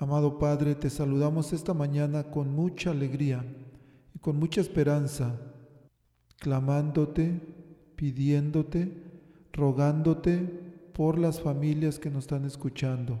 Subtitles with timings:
[0.00, 3.44] Amado Padre, te saludamos esta mañana con mucha alegría
[4.14, 5.34] y con mucha esperanza,
[6.38, 7.40] clamándote,
[7.96, 8.92] pidiéndote,
[9.52, 10.38] rogándote
[10.92, 13.18] por las familias que nos están escuchando,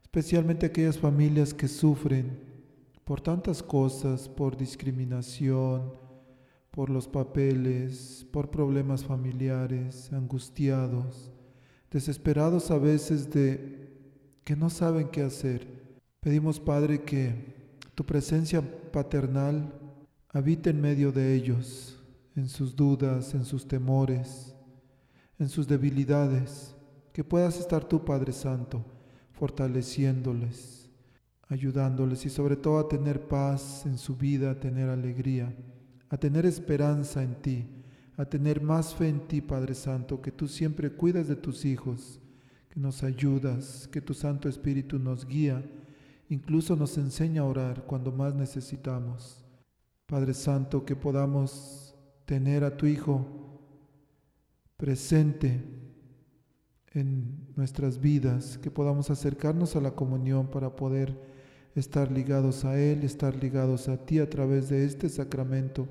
[0.00, 2.38] especialmente aquellas familias que sufren
[3.02, 5.92] por tantas cosas, por discriminación,
[6.70, 11.32] por los papeles, por problemas familiares, angustiados,
[11.90, 13.90] desesperados a veces de
[14.44, 15.75] que no saben qué hacer
[16.26, 17.32] Pedimos, Padre, que
[17.94, 18.60] tu presencia
[18.90, 19.72] paternal
[20.30, 22.02] habite en medio de ellos,
[22.34, 24.52] en sus dudas, en sus temores,
[25.38, 26.74] en sus debilidades,
[27.12, 28.84] que puedas estar tú, Padre Santo,
[29.34, 30.90] fortaleciéndoles,
[31.46, 35.54] ayudándoles y sobre todo a tener paz en su vida, a tener alegría,
[36.08, 37.68] a tener esperanza en ti,
[38.16, 42.20] a tener más fe en ti, Padre Santo, que tú siempre cuidas de tus hijos,
[42.68, 45.62] que nos ayudas, que tu Santo Espíritu nos guía
[46.28, 49.44] Incluso nos enseña a orar cuando más necesitamos.
[50.06, 53.24] Padre Santo, que podamos tener a tu Hijo
[54.76, 55.64] presente
[56.92, 61.16] en nuestras vidas, que podamos acercarnos a la comunión para poder
[61.74, 65.88] estar ligados a Él, estar ligados a ti a través de este sacramento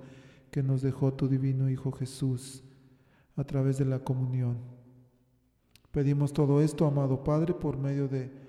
[0.51, 2.63] que nos dejó tu divino Hijo Jesús,
[3.35, 4.57] a través de la comunión.
[5.91, 8.44] Pedimos todo esto, amado Padre, por medio de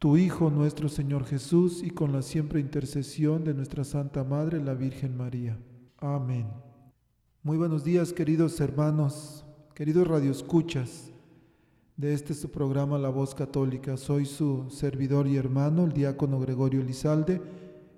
[0.00, 4.72] tu Hijo nuestro Señor Jesús, y con la siempre intercesión de nuestra Santa Madre, la
[4.72, 5.58] Virgen María.
[5.98, 6.46] Amén.
[7.42, 9.44] Muy buenos días, queridos hermanos,
[9.74, 11.12] queridos radioescuchas
[11.98, 13.98] de este su programa La Voz Católica.
[13.98, 17.42] Soy su servidor y hermano, el diácono Gregorio Lizalde,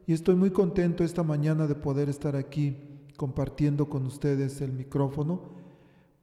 [0.05, 2.79] y estoy muy contento esta mañana de poder estar aquí
[3.17, 5.41] compartiendo con ustedes el micrófono,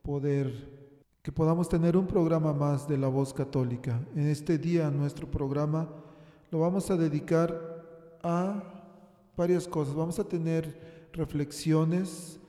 [0.02, 0.79] poder
[1.22, 4.00] que podamos tener un programa más de la voz católica.
[4.16, 5.90] En este día nuestro programa
[6.50, 8.64] lo vamos a dedicar a
[9.36, 9.96] varias cosas.
[9.96, 12.40] Vamos a tener reflexiones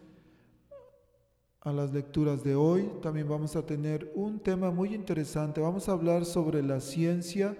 [1.61, 2.89] a las lecturas de hoy.
[3.03, 5.61] También vamos a tener un tema muy interesante.
[5.61, 7.57] Vamos a hablar sobre la ciencia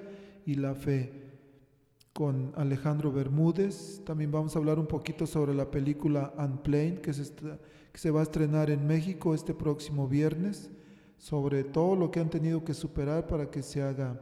[0.47, 1.13] y la fe
[2.13, 4.01] con Alejandro Bermúdez.
[4.05, 8.21] También vamos a hablar un poquito sobre la película Unplain que se, que se va
[8.21, 10.71] a estrenar en México este próximo viernes
[11.21, 14.19] sobre todo lo que han tenido que superar para que se haga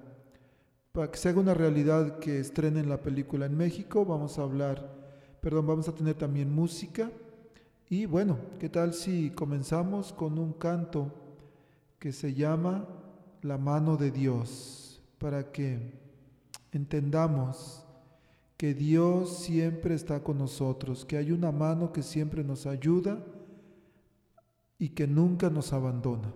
[0.90, 4.04] para que se haga una realidad que estrenen la película en México.
[4.04, 4.96] Vamos a hablar,
[5.40, 7.08] perdón, vamos a tener también música.
[7.88, 11.12] Y bueno, ¿qué tal si comenzamos con un canto
[12.00, 12.88] que se llama
[13.42, 15.00] La mano de Dios?
[15.18, 15.78] Para que
[16.72, 17.84] entendamos
[18.56, 23.24] que Dios siempre está con nosotros, que hay una mano que siempre nos ayuda
[24.80, 26.32] y que nunca nos abandona.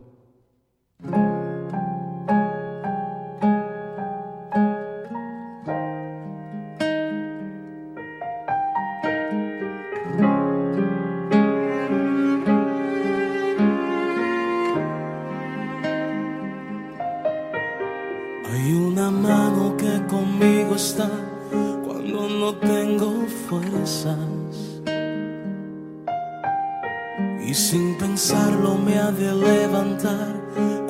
[27.53, 30.41] Y sin pensarlo me ha de levantar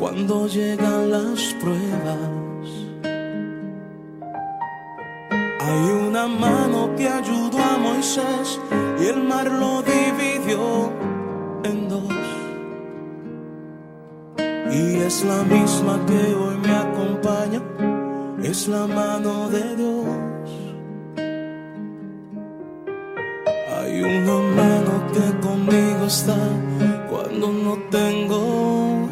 [0.02, 2.66] cuando llegan las pruebas.
[5.60, 8.58] Hay una mano que ayudó a Moisés
[9.00, 10.90] y el mar lo dividió
[11.62, 12.24] en dos.
[14.72, 17.62] Y es la misma que hoy me acompaña,
[18.42, 20.50] es la mano de Dios.
[23.76, 26.40] Hay una mano que conmigo está
[27.08, 29.11] cuando no tengo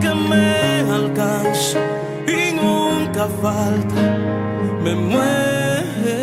[0.00, 1.78] que me alcanza
[2.26, 4.18] y nunca falta
[4.84, 6.18] me mueve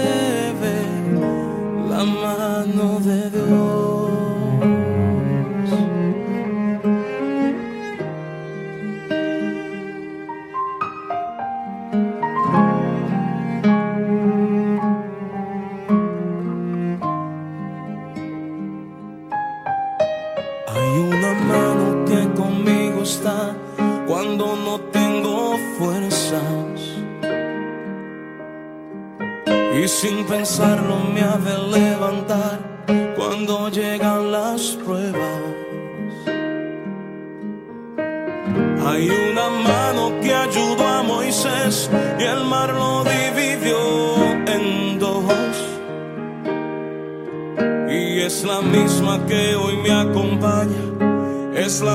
[1.89, 3.84] la mano de Dios.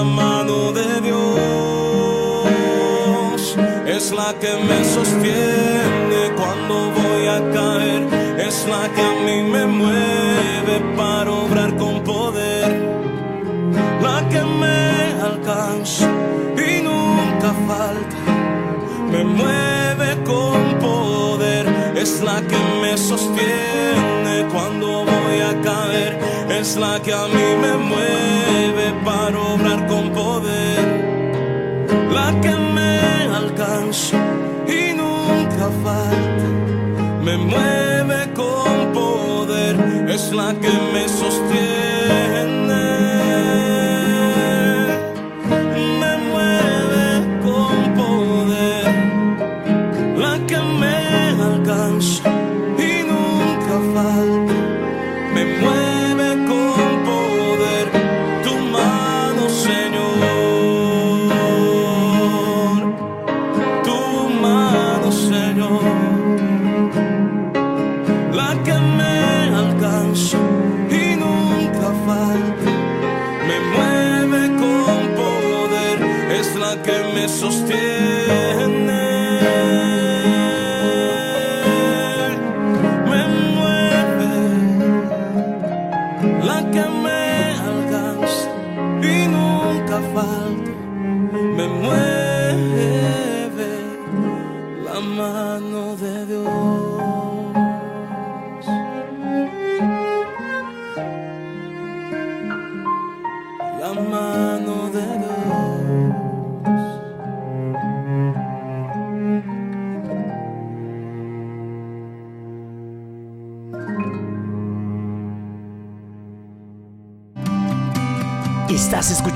[0.00, 0.29] Es la
[76.82, 78.39] que me sostiene.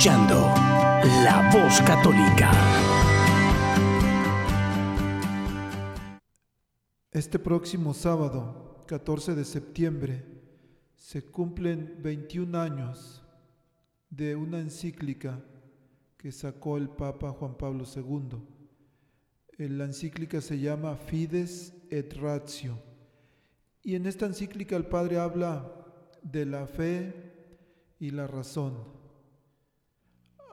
[0.07, 2.53] La Voz Católica.
[7.11, 10.23] Este próximo sábado, 14 de septiembre,
[10.95, 13.25] se cumplen 21 años
[14.11, 15.43] de una encíclica
[16.19, 18.43] que sacó el Papa Juan Pablo II.
[19.57, 22.79] Eh, La encíclica se llama Fides et Ratio.
[23.83, 25.73] Y en esta encíclica el Padre habla
[26.23, 27.33] de la fe
[27.99, 28.94] y la razón.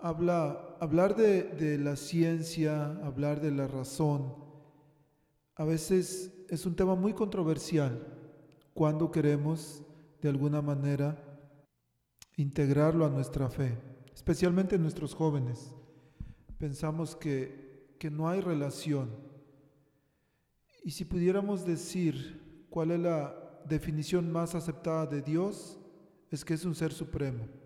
[0.01, 4.34] Habla, hablar de, de la ciencia, hablar de la razón,
[5.55, 8.05] a veces es un tema muy controversial
[8.74, 9.84] cuando queremos
[10.22, 11.24] de alguna manera
[12.36, 13.77] integrarlo a nuestra fe,
[14.13, 15.72] especialmente en nuestros jóvenes.
[16.58, 19.10] Pensamos que, que no hay relación.
[20.84, 25.79] Y si pudiéramos decir cuál es la definición más aceptada de Dios,
[26.31, 27.61] es que es un ser supremo.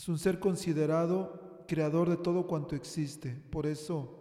[0.00, 3.38] Es un ser considerado creador de todo cuanto existe.
[3.50, 4.16] Por eso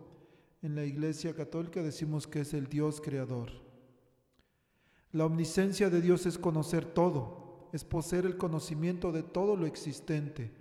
[0.62, 3.50] en la Iglesia Católica decimos que es el Dios creador.
[5.14, 10.52] La omnisciencia de Dios es conocer todo, es poseer el conocimiento de todo lo existente.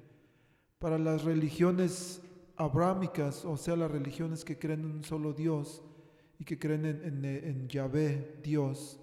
[0.79, 2.23] Para las religiones
[2.55, 5.83] abrámicas, o sea, las religiones que creen en un solo Dios
[6.39, 9.01] y que creen en, en, en Yahvé, Dios,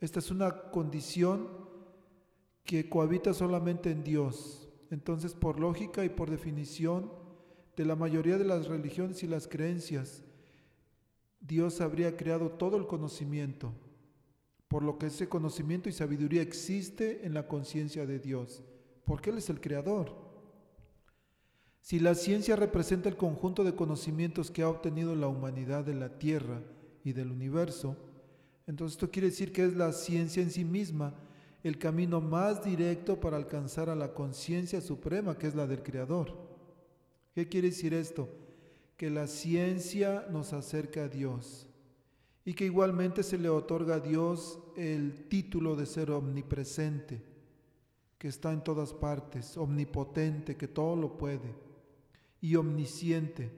[0.00, 1.48] esta es una condición
[2.62, 4.65] que cohabita solamente en Dios.
[4.90, 7.10] Entonces, por lógica y por definición
[7.76, 10.22] de la mayoría de las religiones y las creencias,
[11.40, 13.72] Dios habría creado todo el conocimiento.
[14.68, 18.62] por lo que ese conocimiento y sabiduría existe en la conciencia de Dios,
[19.04, 20.12] porque Él es el creador.
[21.80, 26.18] Si la ciencia representa el conjunto de conocimientos que ha obtenido la humanidad de la
[26.18, 26.62] Tierra
[27.04, 27.96] y del universo,
[28.66, 31.14] entonces esto quiere decir que es la ciencia en sí misma
[31.66, 36.32] el camino más directo para alcanzar a la conciencia suprema, que es la del Creador.
[37.34, 38.28] ¿Qué quiere decir esto?
[38.96, 41.66] Que la ciencia nos acerca a Dios
[42.44, 47.20] y que igualmente se le otorga a Dios el título de ser omnipresente,
[48.16, 51.52] que está en todas partes, omnipotente, que todo lo puede,
[52.40, 53.50] y omnisciente,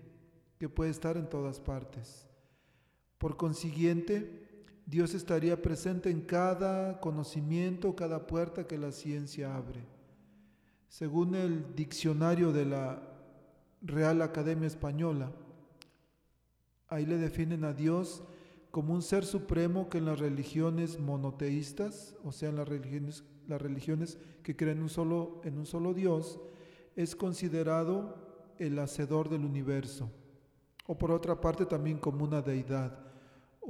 [0.58, 2.26] que puede estar en todas partes.
[3.18, 4.47] Por consiguiente,
[4.88, 9.84] Dios estaría presente en cada conocimiento, cada puerta que la ciencia abre.
[10.88, 13.02] Según el diccionario de la
[13.82, 15.30] Real Academia Española,
[16.88, 18.22] ahí le definen a Dios
[18.70, 23.60] como un ser supremo que en las religiones monoteístas, o sea, en las religiones, las
[23.60, 26.40] religiones que creen un solo, en un solo Dios,
[26.96, 30.10] es considerado el hacedor del universo,
[30.86, 33.08] o por otra parte también como una deidad,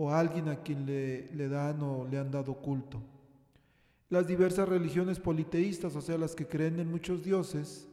[0.00, 3.02] o alguien a quien le, dan o le han dado culto.
[4.09, 7.88] Las diversas religiones politeístas, o sea, las que creen en muchos dioses,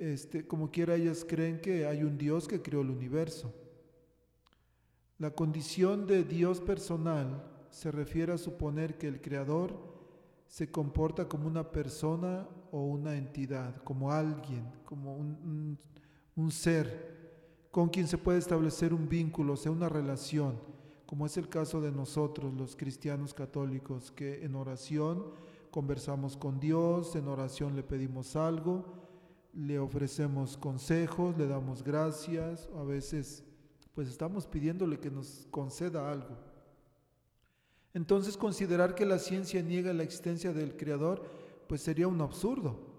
[0.00, 3.54] este, como quiera ellas creen que hay un Dios que creó el universo.
[5.18, 9.94] La condición de Dios personal se refiere a suponer que el Creador
[10.48, 15.78] se comporta como una persona o una entidad, como alguien, como un,
[16.50, 17.23] ser
[17.74, 20.60] con quien se puede establecer un vínculo, o sea, una relación,
[21.06, 25.24] como es el caso de nosotros, los cristianos católicos, que en oración
[25.72, 28.84] conversamos con Dios, en oración le pedimos algo,
[29.52, 33.42] le ofrecemos consejos, le damos gracias, a veces
[33.92, 36.36] pues estamos pidiéndole que nos conceda algo.
[37.92, 41.24] Entonces considerar que la ciencia niega la existencia del Creador,
[41.66, 42.93] pues sería un absurdo,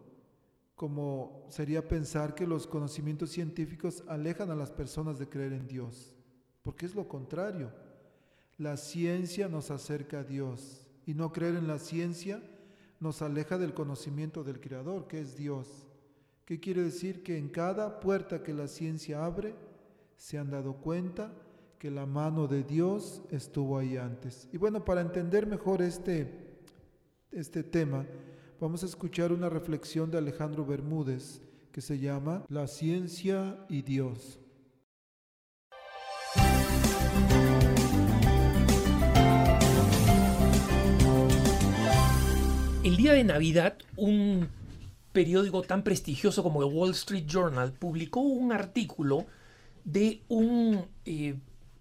[0.76, 6.14] como sería pensar que los conocimientos científicos alejan a las personas de creer en Dios,
[6.64, 7.72] porque es lo contrario.
[8.58, 12.42] La ciencia nos acerca a Dios y no creer en la ciencia
[13.00, 15.86] nos aleja del conocimiento del Creador, que es Dios.
[16.46, 17.24] ¿Qué quiere decir?
[17.24, 19.56] Que en cada puerta que la ciencia abre,
[20.18, 21.34] se han dado cuenta
[21.78, 24.48] que la mano de Dios estuvo ahí antes.
[24.52, 26.58] Y bueno, para entender mejor este,
[27.32, 28.06] este tema,
[28.60, 34.40] vamos a escuchar una reflexión de Alejandro Bermúdez que se llama La ciencia y Dios.
[42.84, 44.48] El día de Navidad, un
[45.12, 49.26] periódico tan prestigioso como el Wall Street Journal publicó un artículo
[49.84, 51.36] de un eh,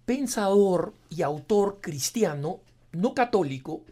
[0.06, 2.60] pensador y autor cristiano,
[2.92, 3.82] no católico,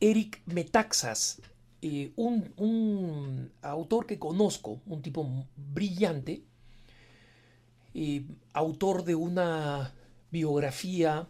[0.00, 1.40] Eric Metaxas,
[1.80, 6.42] eh, un, autor que conozco, un tipo brillante,
[7.94, 9.94] eh, autor de una
[10.30, 11.28] biografía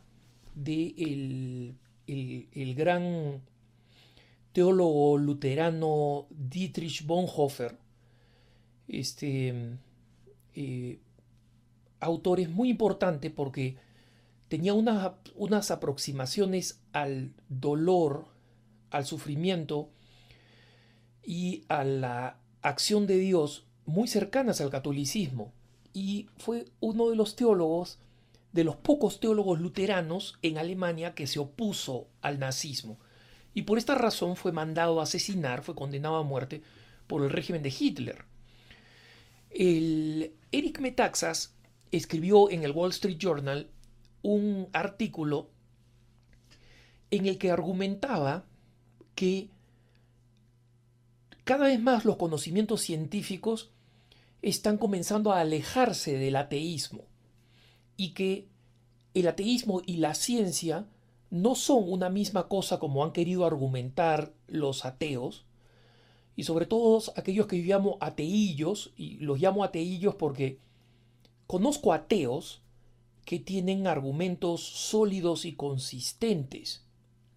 [0.55, 1.75] de
[2.07, 3.43] el, gran
[4.52, 7.78] teólogo luterano Dietrich Bonhoeffer,
[8.88, 9.76] este,
[12.00, 13.76] autor es muy importante porque
[14.49, 18.26] tenía unas aproximaciones al dolor,
[18.90, 19.90] al sufrimiento
[21.25, 25.53] y a la acción de Dios muy cercanas al catolicismo.
[25.93, 27.99] Y fue uno de los teólogos,
[28.53, 32.99] de los pocos teólogos luteranos en Alemania que se opuso al nazismo.
[33.55, 36.63] Y por esta razón fue mandado a asesinar, fue condenado a muerte
[37.07, 38.25] por el régimen de Hitler.
[39.51, 41.55] El Eric Metaxas
[41.91, 43.71] escribió en el Wall Street Journal
[44.23, 45.51] un artículo
[47.11, 48.45] en el que argumentaba
[49.15, 49.49] que
[51.49, 53.71] cada vez más los conocimientos científicos
[54.43, 57.07] están comenzando a alejarse del ateísmo
[57.97, 58.49] y que
[59.14, 60.85] el ateísmo y la ciencia
[61.31, 65.47] no son una misma cosa como han querido argumentar los ateos,
[66.37, 70.59] y sobre todo aquellos que yo llamo ateillos, y los llamo ateillos porque
[71.47, 72.61] Conozco ateos
[73.25, 76.85] que tienen argumentos sólidos y consistentes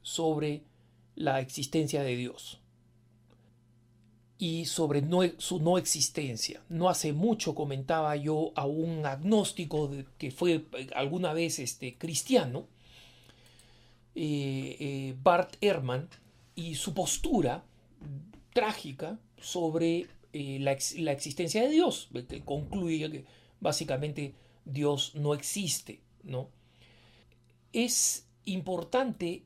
[0.01, 0.65] sobre
[1.15, 2.60] la existencia de Dios
[4.41, 5.03] y sobre
[5.37, 6.63] su no existencia.
[6.67, 12.65] No hace mucho comentaba yo a un agnóstico que fue eh, alguna vez este, cristiano,
[14.15, 16.09] eh, eh, Bart Ehrman,
[16.55, 17.63] y su postura
[18.51, 22.09] trágica sobre la, la, existencia de Dios.
[22.43, 23.25] Concluye que
[23.59, 24.33] básicamente
[24.65, 26.49] Dios no existe, ¿no?
[27.73, 29.43] Es importante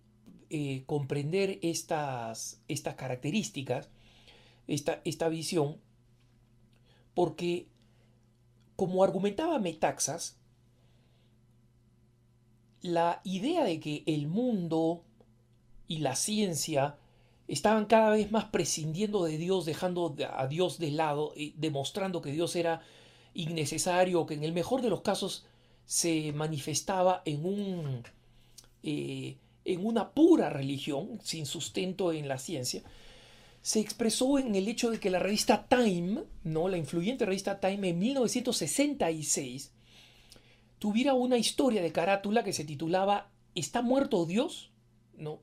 [0.85, 3.89] comprender estas, estas características,
[4.67, 5.77] esta, esta visión,
[7.13, 7.67] porque
[8.75, 10.37] como argumentaba Metaxas,
[12.81, 15.03] la idea de que el mundo
[15.87, 16.97] y la ciencia
[17.47, 22.55] estaban cada vez más prescindiendo de Dios, dejando a Dios de lado, demostrando que Dios
[22.55, 22.81] era
[23.33, 25.45] innecesario, que en el mejor de los casos
[25.85, 28.03] se manifestaba en, un,
[28.83, 32.83] eh, en una pura religión, sin sustento en la ciencia,
[33.65, 36.67] se expresó en el hecho de que la revista Time, ¿no?
[36.67, 39.71] la influyente revista Time en 1966,
[40.77, 44.69] tuviera una historia de carátula que se titulaba ¿Está muerto Dios?
[45.17, 45.39] ¿no?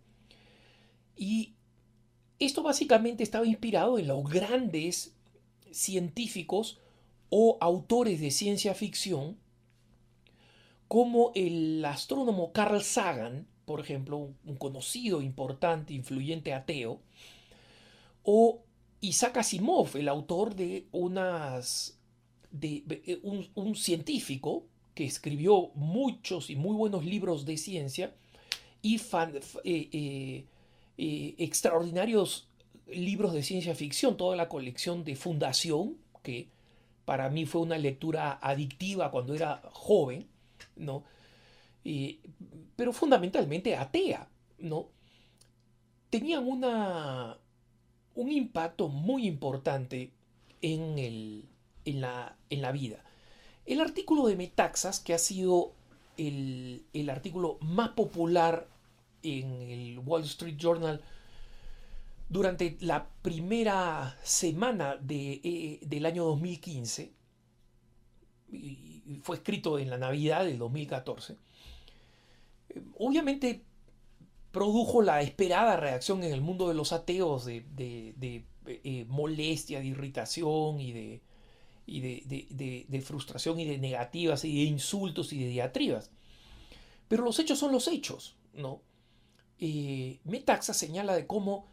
[1.17, 1.55] Y
[2.39, 5.17] esto básicamente estaba inspirado en los grandes
[5.73, 6.79] científicos
[7.29, 9.37] o autores de ciencia ficción,
[10.87, 17.01] como el astrónomo Carl Sagan, por ejemplo, un conocido, importante, influyente ateo,
[18.25, 18.63] o
[19.01, 21.99] Isaac Asimov, el autor de unas.
[22.51, 28.15] de, eh, un, científico que escribió muchos y muy buenos libros de ciencia
[28.81, 30.45] y fan, eh,
[30.99, 32.49] eh, extraordinarios
[32.87, 36.49] libros de ciencia ficción, toda la colección de Fundación, que
[37.05, 40.27] para mí fue una lectura adictiva cuando era joven,
[40.77, 41.05] ¿no?
[42.77, 44.91] pero fundamentalmente atea, ¿no?
[46.11, 47.37] Tenían una,
[48.15, 50.11] un impacto muy importante
[50.61, 51.45] en, el,
[51.85, 53.05] en, la, en la vida.
[53.67, 55.73] El artículo de Metaxas, que ha sido
[56.17, 58.69] el, el artículo más popular
[59.23, 61.01] en el Wall Street Journal
[62.29, 67.13] durante la primera semana de, eh, del año 2015,
[68.51, 71.37] y fue escrito en la Navidad del 2014,
[72.99, 73.63] obviamente
[74.53, 77.65] produjo la esperada reacción en el mundo de los ateos de,
[78.67, 81.21] eh, molestia, de irritación y, de,
[83.03, 86.11] frustración y de negativas y de insultos y de diatribas.
[87.09, 88.81] Pero los hechos son los hechos, ¿no?
[89.65, 91.67] eh, Metaxa señala de cómo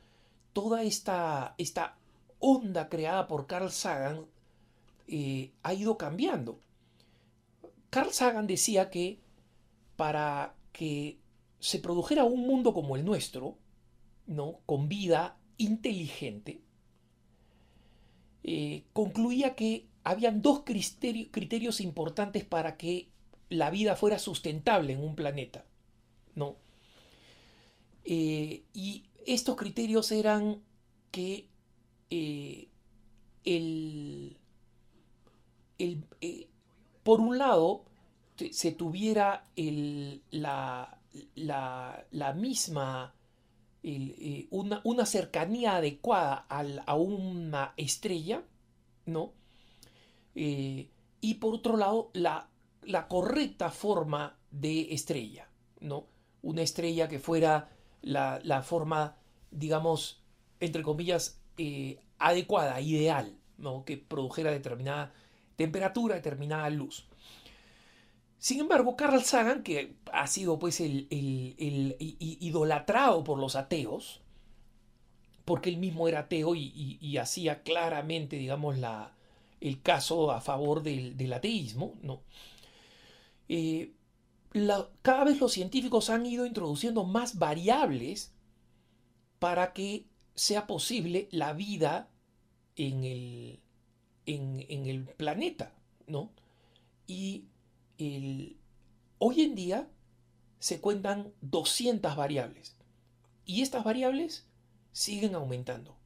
[0.54, 1.98] toda esta, esta
[2.38, 4.28] onda creada por Carl Sagan
[5.08, 6.60] eh, ha ido cambiando.
[7.89, 9.20] Carl Sagan decía que
[9.96, 11.18] para que
[11.60, 13.58] se produjera un mundo como el nuestro,
[14.28, 14.60] ¿no?
[14.65, 16.62] con vida inteligente,
[18.43, 23.10] eh, concluía que habían dos criterios importantes para que
[23.50, 25.65] la vida fuera sustentable en un planeta.
[26.36, 26.56] ¿no?
[28.06, 30.62] Eh, y estos criterios eran
[31.12, 31.48] que
[32.10, 32.67] eh,
[33.43, 34.38] el,
[35.78, 36.48] eh,
[37.04, 37.84] por un lado
[38.52, 39.43] se tuviera
[40.32, 40.99] la,
[42.36, 43.13] misma,
[44.52, 48.43] una, cercanía adecuada a una estrella,
[49.06, 49.34] ¿no?
[50.36, 52.50] y por otro lado, la,
[52.84, 56.08] la correcta forma de estrella, ¿no?
[56.41, 57.69] Una estrella que fuera
[58.02, 59.17] la, forma,
[59.52, 60.24] digamos,
[60.60, 63.84] entre comillas, eh, adecuada, ideal, ¿no?
[63.86, 65.13] que produjera determinada
[65.56, 67.09] temperatura, determinada luz.
[68.39, 71.08] Sin embargo, Carl Sagan, que ha sido pues el,
[71.99, 74.21] idolatrado por los ateos,
[75.43, 79.13] porque él mismo era ateo y, hacía claramente, digamos, la,
[79.60, 82.21] el caso a favor del, ateísmo, ¿no?
[83.49, 83.91] Eh,
[85.02, 88.32] cada vez los científicos han ido introduciendo más variables
[89.39, 92.10] para que sea posible la vida
[92.78, 93.60] en el,
[94.25, 95.73] en, el planeta,
[96.08, 96.32] ¿no?
[97.06, 97.45] Y
[99.18, 99.90] hoy en día
[100.60, 102.78] se cuentan 200 variables
[103.46, 104.48] y estas variables
[104.92, 105.98] siguen aumentando.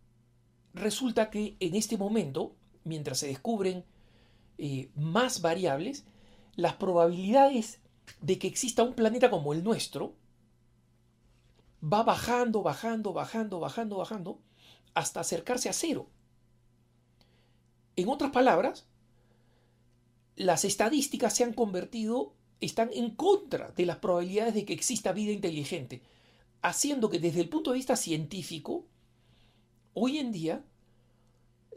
[0.74, 3.86] Resulta que en este momento, mientras se descubren
[4.58, 6.06] eh, más variables,
[6.56, 7.80] las probabilidades
[8.22, 10.16] de que exista un planeta como el nuestro
[11.84, 14.40] va bajando, bajando, bajando, bajando, bajando,
[14.94, 16.08] hasta acercarse a cero.
[17.96, 18.88] En otras palabras,
[20.36, 25.32] las estadísticas se han convertido, están en contra de las probabilidades de que exista vida
[25.32, 26.02] inteligente,
[26.62, 28.86] haciendo que desde el punto de vista científico,
[29.94, 30.64] hoy en día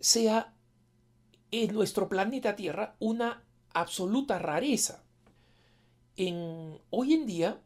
[0.01, 0.55] sea
[1.51, 5.07] en nuestro planeta Tierra una absoluta rareza
[6.91, 7.61] hoy en día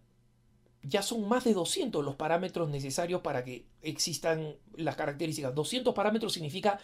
[0.82, 5.54] ya son más de 200 los parámetros necesarios para que existan las características.
[5.54, 6.80] 200 parámetros significa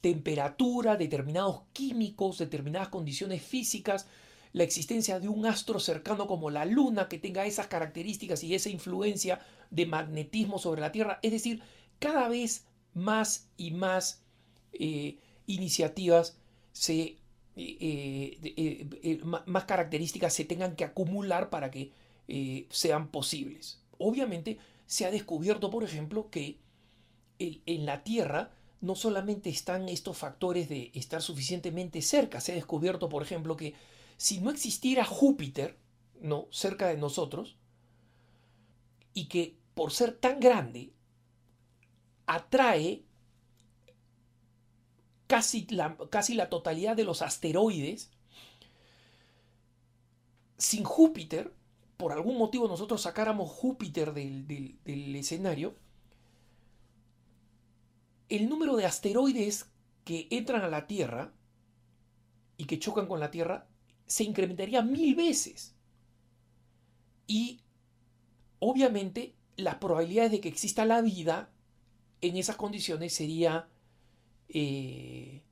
[0.00, 4.06] temperatura, determinados químicos, determinadas condiciones físicas,
[4.52, 8.70] la existencia de un astro cercano como la Luna que tenga esas características y esa
[8.70, 11.20] influencia de magnetismo sobre la Tierra.
[11.22, 11.62] Es decir,
[11.98, 14.22] cada vez más y más
[14.72, 16.36] eh, iniciativas
[16.72, 17.18] se,
[17.54, 21.92] eh, más características se tengan que acumular para que
[22.70, 23.82] sean posibles.
[23.98, 26.58] Obviamente se ha descubierto, por ejemplo, que
[27.38, 33.08] en la Tierra no solamente están estos factores de estar suficientemente cerca, se ha descubierto,
[33.08, 33.74] por ejemplo, que
[34.16, 35.78] si no existiera Júpiter,
[36.20, 36.46] ¿no?
[36.50, 37.56] cerca de nosotros,
[39.12, 40.92] y que por ser tan grande,
[42.26, 43.02] atrae
[45.26, 48.10] casi la, casi la totalidad de los asteroides,
[50.56, 51.54] sin Júpiter,
[51.96, 55.74] por algún motivo nosotros sacáramos Júpiter del, del escenario,
[58.30, 59.70] el número de asteroides
[60.04, 61.32] que entran a la Tierra
[62.56, 63.68] y que chocan con la Tierra
[64.06, 65.74] se incrementaría mil veces.
[67.26, 67.60] Y
[68.58, 71.50] obviamente las probabilidades de que exista la vida
[72.20, 73.68] en esas condiciones sería
[74.48, 75.42] eh,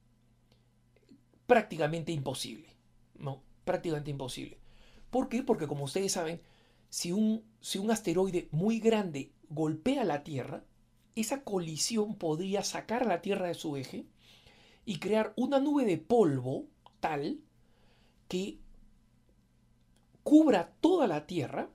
[1.47, 2.69] prácticamente imposible.
[3.19, 3.43] ¿no?
[3.65, 4.59] Prácticamente imposible.
[5.11, 5.43] ¿Por qué?
[5.43, 6.41] Porque como ustedes saben,
[6.89, 10.65] si un, si un asteroide muy grande golpea la Tierra,
[11.21, 14.07] esa colisión podría sacar la Tierra de su eje
[14.85, 16.67] y crear una nube de polvo
[17.01, 17.41] tal
[18.29, 18.59] que
[20.23, 21.71] cubra toda la Tierra,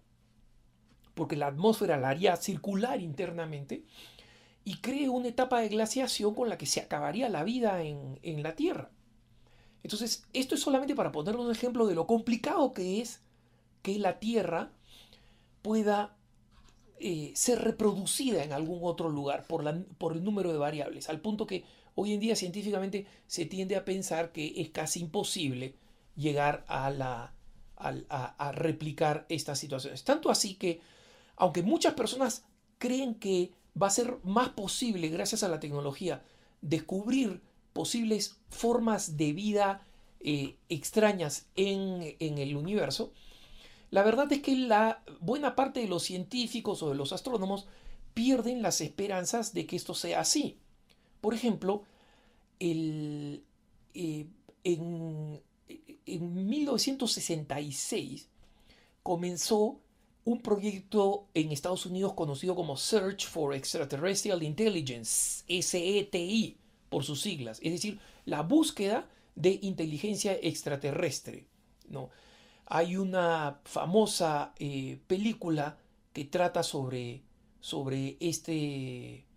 [1.14, 3.84] porque la atmósfera la haría circular internamente,
[4.66, 8.56] y cree una etapa de glaciación con la que se acabaría la vida en, la
[8.56, 8.92] Tierra.
[9.84, 13.22] Entonces, esto es solamente para poner un ejemplo de lo complicado que es
[13.82, 14.72] que la Tierra
[15.62, 16.16] pueda
[17.06, 21.66] eh, ser reproducida en algún otro lugar por, el número de variables, al punto que
[21.96, 25.76] hoy en día científicamente se tiende a pensar que es casi imposible
[26.16, 27.34] llegar a, la,
[27.76, 30.06] a, replicar estas situaciones.
[30.06, 30.80] Tanto así que,
[31.36, 32.46] aunque muchas personas
[32.78, 36.24] creen que va a ser más posible, gracias a la tecnología,
[36.62, 37.42] descubrir
[37.74, 39.86] posibles formas de vida
[40.22, 43.12] eh, extrañas en el universo,
[43.94, 47.68] la verdad es que la buena parte de los científicos o de los astrónomos
[48.16, 50.58] pierden las esperanzas de que esto sea así.
[51.22, 51.84] Por ejemplo,
[52.60, 53.44] el,
[53.94, 54.26] eh,
[54.64, 55.40] en,
[56.08, 58.30] en 1966
[59.04, 59.80] comenzó
[60.26, 66.58] un proyecto en Estados Unidos conocido como Search for Extraterrestrial Intelligence, SETI
[66.90, 71.46] por sus siglas, es decir, la búsqueda de inteligencia extraterrestre.
[71.90, 72.10] ¿no?
[72.76, 75.78] Hay una famosa eh, película
[76.12, 77.22] que trata sobre,
[77.60, 79.28] sobre este,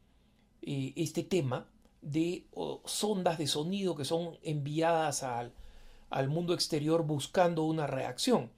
[0.63, 1.69] eh, este tema
[2.01, 2.47] de
[2.87, 5.53] sondas de sonido que son enviadas al,
[6.09, 8.51] al mundo exterior buscando una reacción.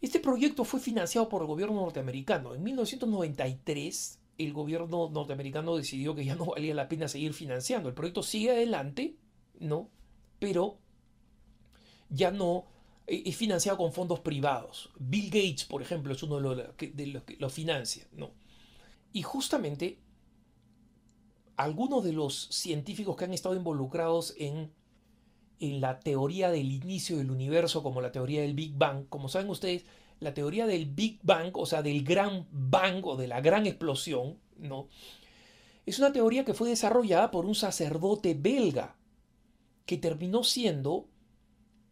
[0.00, 2.56] Este proyecto fue financiado por el gobierno norteamericano.
[2.56, 7.88] En 1993 el gobierno norteamericano decidió que ya no valía la pena seguir financiando.
[7.88, 9.14] El proyecto sigue adelante,
[9.60, 9.90] ¿no?
[10.40, 10.76] Pero
[12.08, 12.64] ya no
[13.06, 14.90] es financiado con fondos privados.
[14.98, 18.06] Bill Gates, por ejemplo, es uno de los que, lo financia.
[18.12, 18.30] ¿no?
[19.12, 20.00] Y justamente
[21.56, 24.72] algunos de los científicos que han estado involucrados en,
[25.60, 29.48] en la teoría del inicio del universo, como la teoría del Big Bang, como saben
[29.48, 29.84] ustedes,
[30.20, 34.38] la teoría del Big Bang, o sea, del gran bang o de la gran explosión,
[34.58, 34.88] ¿no?
[35.84, 38.96] Es una teoría que fue desarrollada por un sacerdote belga
[39.84, 41.08] que terminó siendo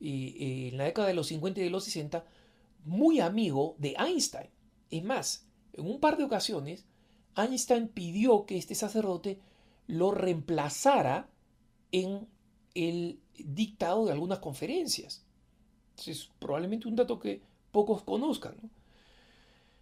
[0.05, 2.25] en la década de los 50 y de los 60
[2.85, 4.51] muy amigo de Einstein.
[4.91, 6.85] Es más, en un par de ocasiones,
[7.37, 9.41] Einstein pidió que este sacerdote
[9.87, 11.29] lo reemplazara
[11.93, 12.29] en
[12.75, 15.25] el dictado de algunas conferencias.
[16.07, 18.57] Es probablemente un dato que pocos conozcan.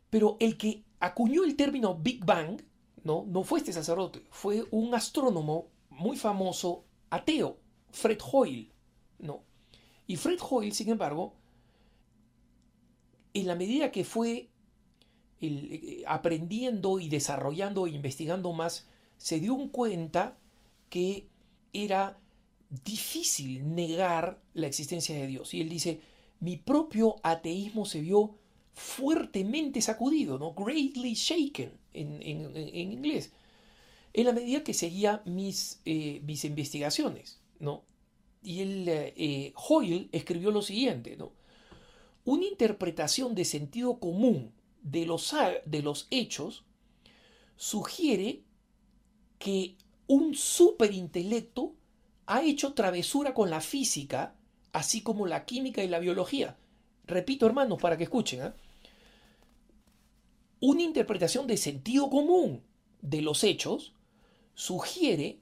[0.09, 2.63] Pero el que acuñó el término Big Bang
[3.03, 3.25] ¿no?
[3.27, 7.59] no fue este sacerdote, fue un astrónomo muy famoso ateo,
[7.91, 8.73] Fred Hoyle.
[9.19, 9.43] ¿no?
[10.13, 11.33] Y Fred Hoyle, sin embargo,
[13.33, 14.51] en la medida que fue
[15.41, 20.37] eh, aprendiendo y desarrollando e investigando más, se dio cuenta
[20.91, 21.29] que
[21.73, 22.19] era
[22.85, 25.55] difícil negar la existencia de Dios.
[25.55, 26.03] Y él dice,
[26.41, 28.35] mi propio ateísmo se vio
[28.75, 30.53] fuertemente sacudido, ¿no?
[30.53, 32.23] Greatly shaken en,
[32.77, 33.33] inglés,
[34.13, 37.91] en la medida que seguía mis, eh, mis investigaciones, ¿no?
[38.43, 41.33] Y el, eh, Hoyle escribió lo siguiente, ¿no?
[42.25, 44.53] Una interpretación de sentido común
[44.83, 46.65] de los, de los hechos
[47.57, 48.43] sugiere
[49.39, 49.77] que
[50.07, 51.75] un superintelecto
[52.27, 54.37] ha hecho travesura con la física,
[54.73, 56.57] así como la química y la biología.
[57.07, 58.43] Repito, hermanos, para que escuchen.
[58.43, 58.53] ¿eh?
[60.63, 62.63] una interpretación de sentido común
[63.01, 63.95] de los hechos
[64.55, 65.41] sugiere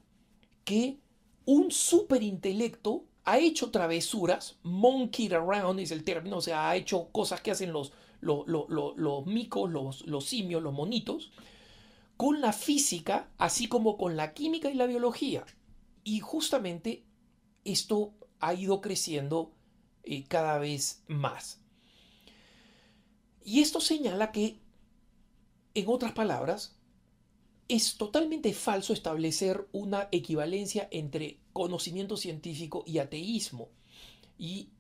[0.65, 0.99] que
[1.51, 7.41] un superintelecto ha hecho travesuras, monkey around es el término, o sea, ha hecho cosas
[7.41, 11.33] que hacen los, los, los micos, los, los simios, los monitos,
[12.17, 15.45] con la física, así como con la química y la biología.
[16.05, 17.03] Y justamente
[17.65, 19.53] esto ha ido creciendo
[20.05, 21.61] eh, cada vez más.
[23.45, 24.61] Y esto señala que,
[25.75, 26.77] en otras palabras,
[27.71, 33.69] es totalmente falso establecer una equivalencia entre conocimiento científico y ateísmo.
[34.37, 34.71] Y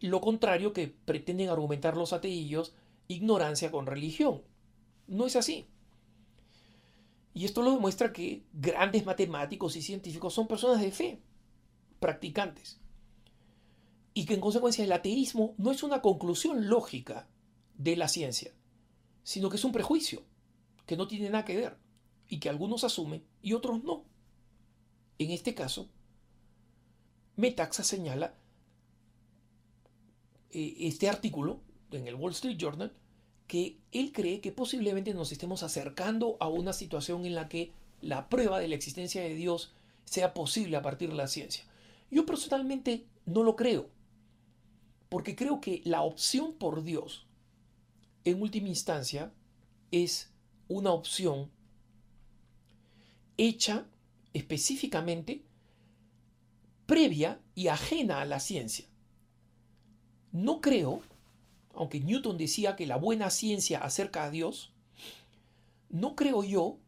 [0.00, 2.74] lo contrario que pretenden argumentar los ateillos,
[3.06, 4.40] ignorancia con religión.
[5.08, 5.66] No es así.
[7.34, 11.20] Y esto lo demuestra que grandes matemáticos y científicos son personas de fe,
[12.00, 12.78] practicantes.
[14.14, 17.28] Y que en consecuencia el ateísmo no es una conclusión lógica
[17.76, 18.52] de la ciencia,
[19.22, 20.22] sino que es un prejuicio
[20.86, 21.76] que no tiene nada que ver
[22.28, 24.04] y que algunos asumen y otros no.
[25.18, 25.88] En este caso,
[27.36, 28.34] Metaxa señala
[30.50, 32.92] eh, este artículo en el Wall Street Journal
[33.46, 38.28] que él cree que posiblemente nos estemos acercando a una situación en la que la
[38.28, 39.72] prueba de la existencia de Dios
[40.04, 41.64] sea posible a partir de la ciencia.
[42.10, 43.88] Yo personalmente no lo creo,
[45.08, 47.26] porque creo que la opción por Dios,
[48.24, 49.32] en última instancia,
[49.90, 50.33] es
[50.68, 51.50] una opción
[53.36, 53.86] hecha
[54.32, 55.42] específicamente
[56.86, 58.86] previa y ajena a la ciencia.
[60.32, 61.02] No creo
[61.74, 64.72] aunque Newton decía que la buena ciencia acerca a Dios,
[65.90, 66.78] no creo yo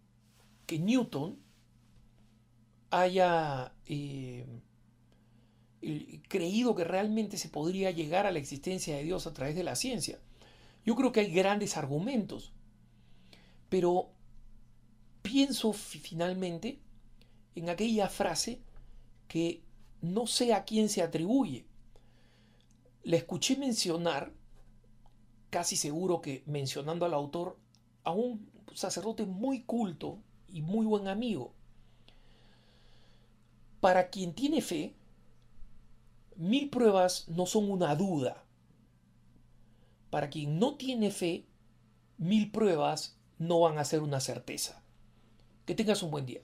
[0.67, 1.39] que Newton
[2.91, 4.47] haya eh,
[6.29, 9.77] creído que realmente se podría llegar a la existencia de Dios a través de la
[9.77, 10.19] ciencia.
[10.85, 12.53] Yo creo que hay grandes argumentos,
[13.69, 14.11] pero
[15.23, 16.81] pienso finalmente
[17.55, 18.61] en aquella frase
[19.29, 19.63] que
[20.01, 21.67] no sé a quién se atribuye.
[23.03, 24.33] La escuché mencionar
[25.51, 27.59] casi seguro que mencionando al autor
[28.05, 31.55] a un sacerdote muy culto y muy buen amigo.
[33.81, 34.95] Para quien tiene fe,
[36.37, 38.45] mil pruebas no son una duda.
[40.11, 41.47] Para quien no tiene fe,
[42.19, 44.83] mil pruebas no van a ser una certeza.
[45.65, 46.41] Que tengas un buen día.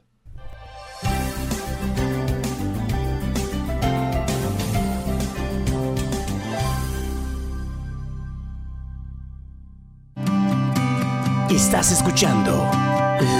[11.50, 12.50] Estás escuchando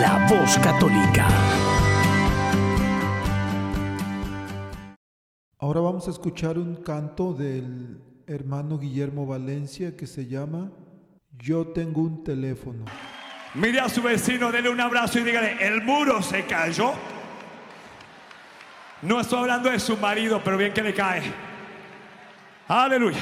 [0.01, 1.29] La Voz Católica.
[5.59, 10.73] Ahora vamos a escuchar un canto del hermano Guillermo Valencia que se llama
[11.39, 12.85] Yo tengo un teléfono.
[13.55, 16.95] Mire a su vecino, dele un abrazo y dígale, el muro se cayó.
[19.03, 21.23] No estoy hablando de su marido, pero bien que le cae.
[22.69, 23.19] Aleluya.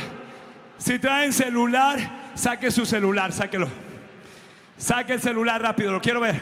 [0.78, 1.98] Si traen celular,
[2.34, 3.68] saque su celular, sáquelo.
[4.76, 6.40] Saque el celular rápido, lo quiero ver.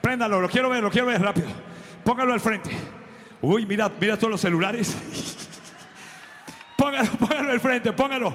[0.00, 1.48] Préndalo, lo quiero ver, lo quiero ver rápido.
[2.04, 2.70] Póngalo al frente.
[3.40, 4.96] Uy, mira, mira todos los celulares.
[6.76, 8.34] Póngalo, póngalo al frente, póngalo.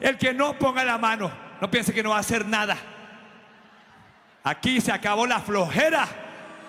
[0.00, 2.76] El que no ponga la mano, no piense que no va a hacer nada.
[4.46, 6.06] Aquí se acabó la flojera.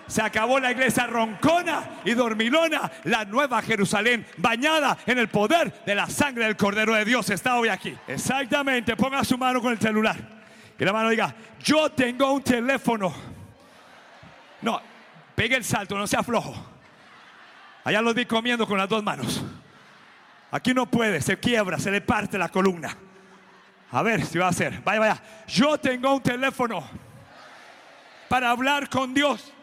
[0.07, 5.93] Se acabó la iglesia roncona y dormilona, la nueva Jerusalén, bañada en el poder de
[5.95, 7.93] la sangre del Cordero de Dios, está hoy aquí.
[8.07, 10.15] Exactamente, ponga su mano con el celular.
[10.77, 13.13] Que la mano diga, yo tengo un teléfono.
[14.61, 14.81] No,
[15.35, 16.55] pegue el salto, no sea flojo.
[17.83, 19.43] Allá lo vi comiendo con las dos manos.
[20.51, 22.95] Aquí no puede, se quiebra, se le parte la columna.
[23.91, 24.81] A ver si va a hacer.
[24.85, 25.21] Vaya, vaya.
[25.47, 27.06] Yo tengo un teléfono
[28.27, 29.53] para hablar con Dios.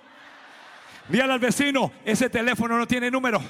[1.09, 3.43] Dígale al vecino, ese teléfono no tiene número.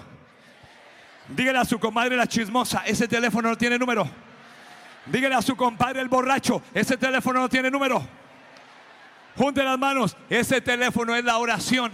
[1.28, 4.08] Dígale a su comadre la chismosa, ese teléfono no tiene número.
[5.06, 8.06] Dígale a su compadre el borracho, ese teléfono no tiene número.
[9.36, 11.92] Junte las manos, ese teléfono es la oración.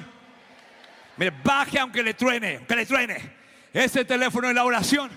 [1.17, 3.41] Me baje aunque le truene, aunque le truene.
[3.73, 5.11] Ese teléfono es la oración.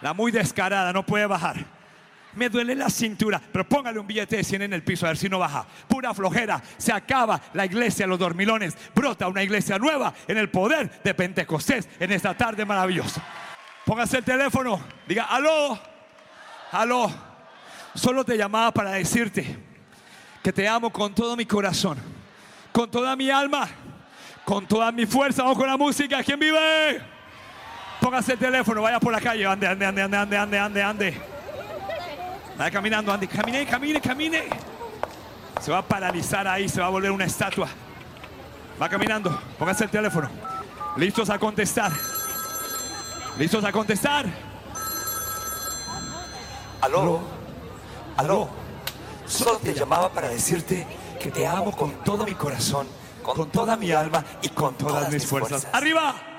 [0.00, 1.79] La muy descarada no puede bajar.
[2.34, 5.16] Me duele la cintura, pero póngale un billete de 100 en el piso a ver
[5.16, 5.66] si no baja.
[5.88, 6.62] Pura flojera.
[6.76, 8.76] Se acaba la iglesia, los dormilones.
[8.94, 13.22] Brota una iglesia nueva en el poder de Pentecostés en esta tarde maravillosa.
[13.84, 14.80] Póngase el teléfono.
[15.08, 15.90] Diga, aló.
[16.72, 17.10] Aló,
[17.94, 19.58] solo te llamaba para decirte
[20.40, 21.98] que te amo con todo mi corazón,
[22.70, 23.68] con toda mi alma,
[24.44, 25.42] con toda mi fuerza.
[25.42, 26.22] Vamos con la música.
[26.22, 27.02] ¿Quién vive?
[28.00, 29.44] Póngase el teléfono, vaya por la calle.
[29.46, 31.39] Ande, ande, ande, ande, ande, ande, ande.
[32.60, 33.26] Vaya caminando, ande.
[33.26, 34.42] Camine, camine, camine.
[35.62, 37.66] Se va a paralizar ahí, se va a volver una estatua.
[38.80, 40.28] Va caminando, póngase el teléfono.
[40.98, 41.90] Listos a contestar.
[43.38, 44.26] Listos a contestar.
[46.82, 47.22] Aló,
[48.18, 48.50] aló.
[49.24, 50.86] Solo te llamaba para decirte
[51.18, 52.86] que te amo con todo mi corazón,
[53.22, 55.66] con toda mi alma y con todas mis fuerzas.
[55.72, 56.29] ¡Arriba!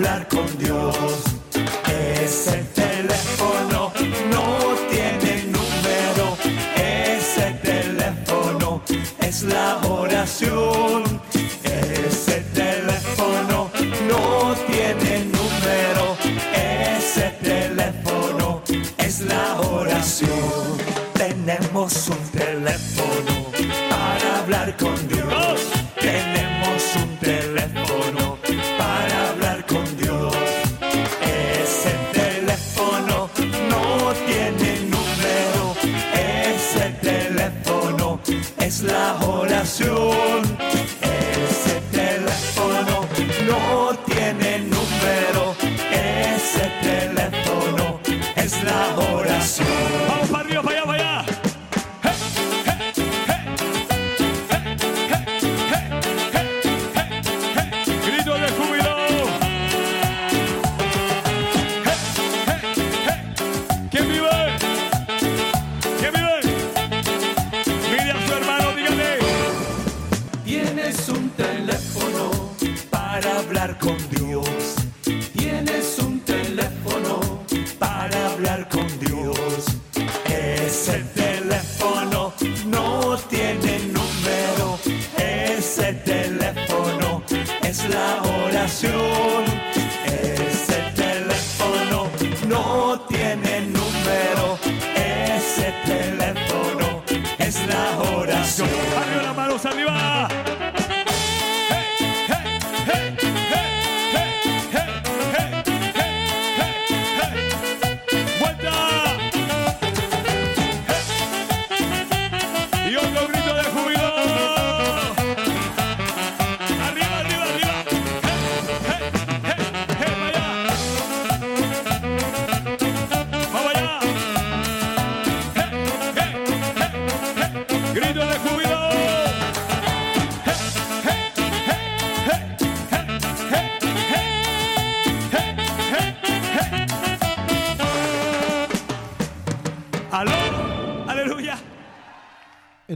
[0.00, 1.49] Hablar con Dios.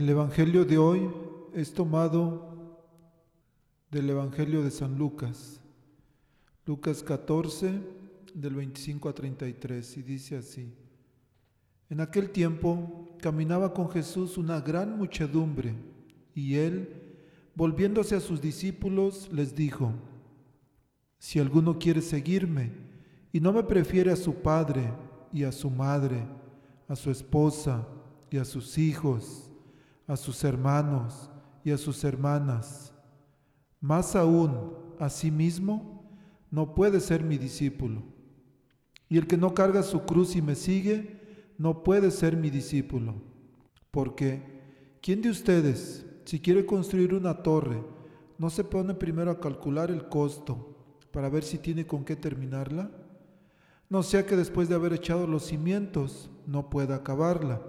[0.05, 1.09] El Evangelio de hoy
[1.51, 2.77] es tomado
[3.89, 5.59] del Evangelio de San Lucas,
[6.67, 7.81] Lucas 14,
[8.35, 10.71] del 25 a 33, y dice así.
[11.89, 15.73] En aquel tiempo caminaba con Jesús una gran muchedumbre,
[16.35, 17.17] y él,
[17.55, 19.91] volviéndose a sus discípulos, les dijo,
[21.17, 22.73] Si alguno quiere seguirme
[23.33, 24.83] y no me prefiere a su padre
[25.33, 26.27] y a su madre,
[26.87, 27.87] a su esposa
[28.29, 29.44] y a sus hijos,
[30.07, 31.29] a sus hermanos
[31.63, 32.93] y a sus hermanas,
[33.79, 36.17] más aún a sí mismo,
[36.51, 38.03] no puede ser mi discípulo.
[39.09, 43.15] Y el que no carga su cruz y me sigue, no puede ser mi discípulo.
[43.91, 47.83] Porque, ¿quién de ustedes, si quiere construir una torre,
[48.37, 50.75] no se pone primero a calcular el costo
[51.11, 52.91] para ver si tiene con qué terminarla?
[53.89, 57.61] No sea que después de haber echado los cimientos no pueda acabarla.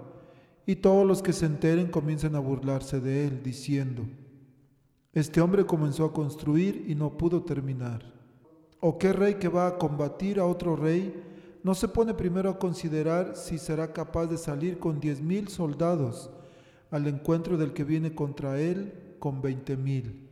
[0.67, 4.03] Y todos los que se enteren comiencen a burlarse de él, diciendo,
[5.13, 8.03] este hombre comenzó a construir y no pudo terminar.
[8.81, 11.23] ¿O qué rey que va a combatir a otro rey
[11.63, 16.29] no se pone primero a considerar si será capaz de salir con diez mil soldados
[16.91, 20.29] al encuentro del que viene contra él con veinte mil?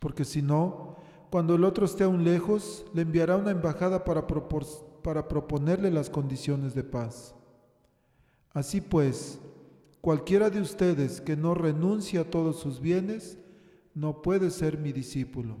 [0.00, 0.96] Porque si no,
[1.30, 6.74] cuando el otro esté aún lejos, le enviará una embajada para, para proponerle las condiciones
[6.74, 7.34] de paz.
[8.52, 9.38] Así pues,
[10.02, 13.38] cualquiera de ustedes que no renuncie a todos sus bienes,
[13.94, 15.56] no puede ser mi discípulo.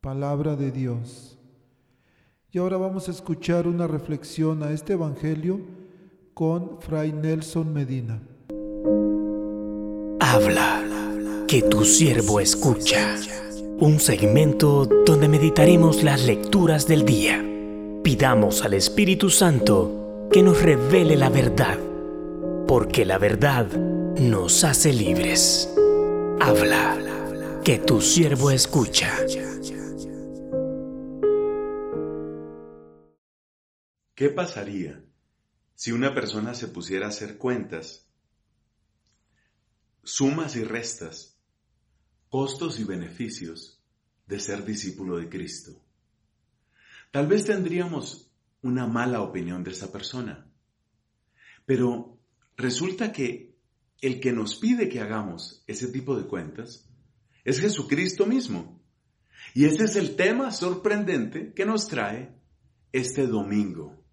[0.00, 1.38] Palabra de Dios.
[2.52, 5.60] Y ahora vamos a escuchar una reflexión a este Evangelio
[6.34, 8.22] con Fray Nelson Medina.
[10.20, 10.84] Habla,
[11.48, 13.16] que tu siervo escucha.
[13.80, 17.42] Un segmento donde meditaremos las lecturas del día.
[18.02, 21.78] Pidamos al Espíritu Santo que nos revele la verdad,
[22.68, 25.74] porque la verdad nos hace libres.
[26.38, 29.10] Habla, que tu siervo escucha.
[34.14, 35.02] ¿Qué pasaría
[35.74, 38.06] si una persona se pusiera a hacer cuentas,
[40.02, 41.40] sumas y restas,
[42.28, 43.82] costos y beneficios
[44.26, 45.72] de ser discípulo de Cristo?
[47.12, 50.52] Tal vez tendríamos una mala opinión de esa persona,
[51.64, 52.17] pero
[52.58, 53.56] resulta que
[54.00, 56.88] el que nos pide que hagamos ese tipo de cuentas
[57.44, 58.82] es Jesucristo mismo.
[59.54, 62.36] Y ese es el tema sorprendente que nos trae
[62.92, 64.04] este domingo,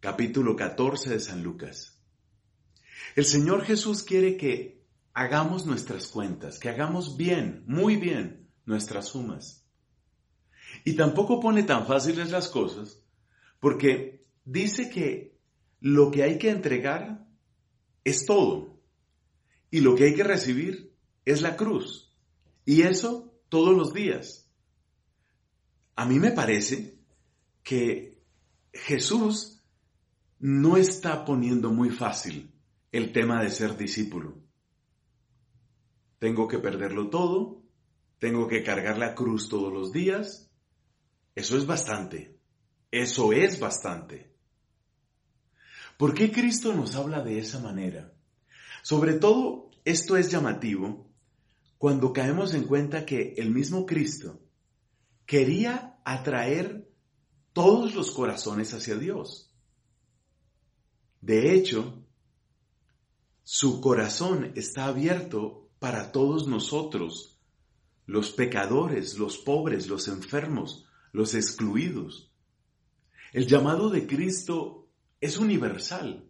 [0.00, 2.02] capítulo 14 de San Lucas.
[3.14, 4.82] El Señor Jesús quiere que
[5.12, 9.64] hagamos nuestras cuentas, que hagamos bien, muy bien, nuestras sumas.
[10.84, 13.02] Y tampoco pone tan fáciles las cosas,
[13.60, 15.38] porque dice que
[15.80, 17.25] lo que hay que entregar
[18.06, 18.78] es todo.
[19.68, 20.94] Y lo que hay que recibir
[21.24, 22.16] es la cruz.
[22.64, 24.48] Y eso todos los días.
[25.96, 27.00] A mí me parece
[27.64, 28.22] que
[28.72, 29.60] Jesús
[30.38, 32.54] no está poniendo muy fácil
[32.92, 34.38] el tema de ser discípulo.
[36.20, 37.64] Tengo que perderlo todo,
[38.20, 40.48] tengo que cargar la cruz todos los días.
[41.34, 42.38] Eso es bastante.
[42.92, 44.35] Eso es bastante.
[45.96, 48.12] ¿Por qué Cristo nos habla de esa manera?
[48.82, 51.10] Sobre todo, esto es llamativo
[51.78, 54.40] cuando caemos en cuenta que el mismo Cristo
[55.24, 56.90] quería atraer
[57.52, 59.50] todos los corazones hacia Dios.
[61.20, 62.04] De hecho,
[63.42, 67.38] su corazón está abierto para todos nosotros,
[68.04, 72.32] los pecadores, los pobres, los enfermos, los excluidos.
[73.32, 74.85] El llamado de Cristo
[75.20, 76.24] es universal.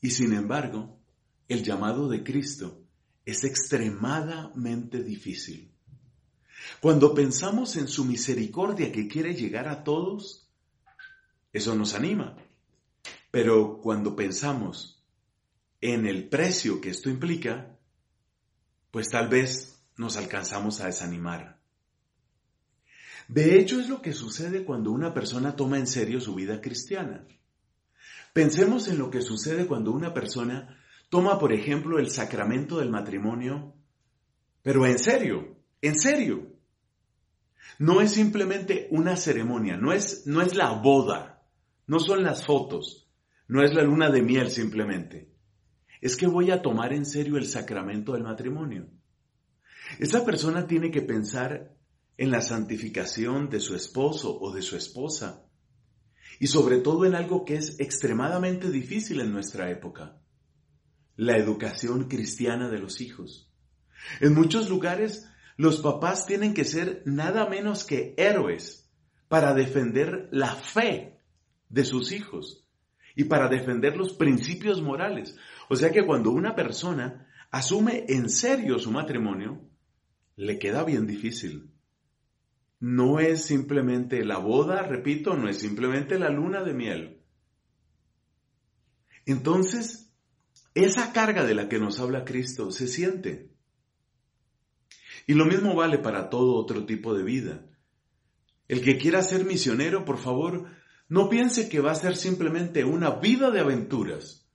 [0.00, 0.98] Y sin embargo,
[1.48, 2.84] el llamado de Cristo
[3.24, 5.72] es extremadamente difícil.
[6.80, 10.48] Cuando pensamos en su misericordia que quiere llegar a todos,
[11.52, 12.36] eso nos anima.
[13.30, 15.04] Pero cuando pensamos
[15.80, 17.76] en el precio que esto implica,
[18.90, 21.58] pues tal vez nos alcanzamos a desanimar.
[23.28, 27.26] De hecho, es lo que sucede cuando una persona toma en serio su vida cristiana.
[28.32, 33.74] Pensemos en lo que sucede cuando una persona toma, por ejemplo, el sacramento del matrimonio,
[34.62, 36.54] pero en serio, en serio.
[37.78, 41.46] No es simplemente una ceremonia, no es, no es la boda,
[41.86, 43.08] no son las fotos,
[43.46, 45.32] no es la luna de miel simplemente.
[46.00, 48.88] Es que voy a tomar en serio el sacramento del matrimonio.
[49.98, 51.74] Esa persona tiene que pensar
[52.16, 55.47] en la santificación de su esposo o de su esposa,
[56.38, 60.20] y sobre todo en algo que es extremadamente difícil en nuestra época,
[61.16, 63.52] la educación cristiana de los hijos.
[64.20, 68.88] En muchos lugares los papás tienen que ser nada menos que héroes
[69.26, 71.20] para defender la fe
[71.68, 72.64] de sus hijos
[73.16, 75.36] y para defender los principios morales.
[75.68, 79.68] O sea que cuando una persona asume en serio su matrimonio,
[80.36, 81.72] le queda bien difícil.
[82.80, 87.22] No es simplemente la boda, repito, no es simplemente la luna de miel.
[89.26, 90.12] Entonces,
[90.74, 93.50] esa carga de la que nos habla Cristo se siente.
[95.26, 97.66] Y lo mismo vale para todo otro tipo de vida.
[98.68, 100.70] El que quiera ser misionero, por favor,
[101.08, 104.48] no piense que va a ser simplemente una vida de aventuras.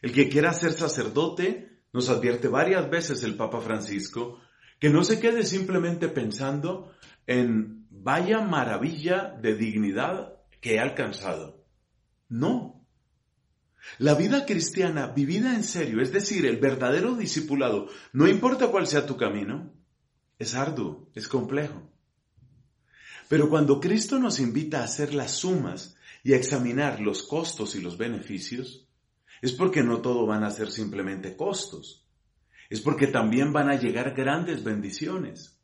[0.00, 4.40] El que quiera ser sacerdote, nos advierte varias veces el Papa Francisco,
[4.78, 6.92] que no se quede simplemente pensando
[7.28, 11.62] en vaya maravilla de dignidad que he alcanzado.
[12.28, 12.86] No.
[13.98, 19.04] La vida cristiana vivida en serio, es decir, el verdadero discipulado, no importa cuál sea
[19.04, 19.74] tu camino,
[20.38, 21.92] es arduo, es complejo.
[23.28, 27.82] Pero cuando Cristo nos invita a hacer las sumas y a examinar los costos y
[27.82, 28.88] los beneficios,
[29.42, 32.08] es porque no todo van a ser simplemente costos,
[32.70, 35.57] es porque también van a llegar grandes bendiciones.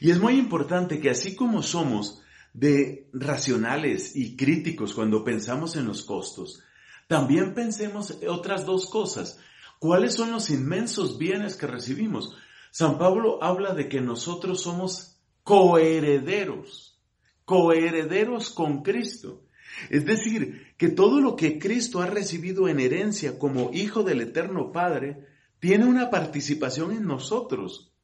[0.00, 2.22] Y es muy importante que así como somos
[2.52, 6.62] de racionales y críticos cuando pensamos en los costos,
[7.06, 9.38] también pensemos otras dos cosas.
[9.78, 12.36] ¿Cuáles son los inmensos bienes que recibimos?
[12.70, 17.00] San Pablo habla de que nosotros somos coherederos,
[17.44, 19.44] coherederos con Cristo.
[19.90, 24.72] Es decir, que todo lo que Cristo ha recibido en herencia como Hijo del Eterno
[24.72, 25.26] Padre
[25.60, 27.95] tiene una participación en nosotros.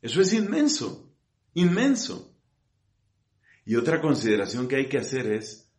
[0.00, 1.12] Eso es inmenso,
[1.54, 2.36] inmenso.
[3.64, 5.70] Y otra consideración que hay que hacer es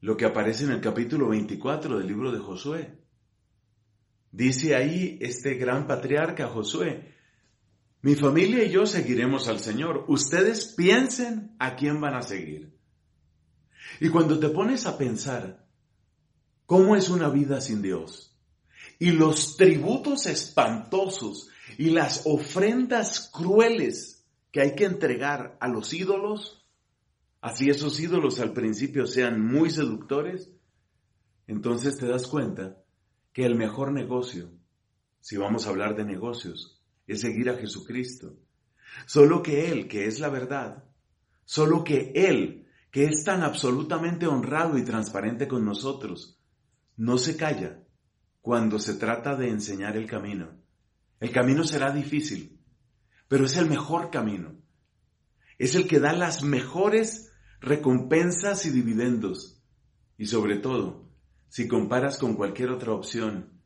[0.00, 2.98] lo que aparece en el capítulo 24 del libro de Josué.
[4.32, 7.14] Dice ahí este gran patriarca Josué,
[8.02, 10.04] mi familia y yo seguiremos al Señor.
[10.08, 12.76] Ustedes piensen a quién van a seguir.
[14.00, 15.66] Y cuando te pones a pensar
[16.66, 18.36] cómo es una vida sin Dios
[18.98, 21.48] y los tributos espantosos
[21.78, 26.66] y las ofrendas crueles que hay que entregar a los ídolos,
[27.40, 30.52] así esos ídolos al principio sean muy seductores,
[31.46, 32.82] entonces te das cuenta
[33.32, 34.50] que el mejor negocio,
[35.20, 38.36] si vamos a hablar de negocios, es seguir a Jesucristo.
[39.06, 40.84] Solo que Él, que es la verdad,
[41.44, 46.40] solo que Él, que es tan absolutamente honrado y transparente con nosotros,
[46.96, 47.82] no se calla
[48.40, 50.65] cuando se trata de enseñar el camino.
[51.20, 52.60] El camino será difícil,
[53.28, 54.54] pero es el mejor camino.
[55.58, 59.62] Es el que da las mejores recompensas y dividendos.
[60.18, 61.08] Y sobre todo,
[61.48, 63.60] si comparas con cualquier otra opción,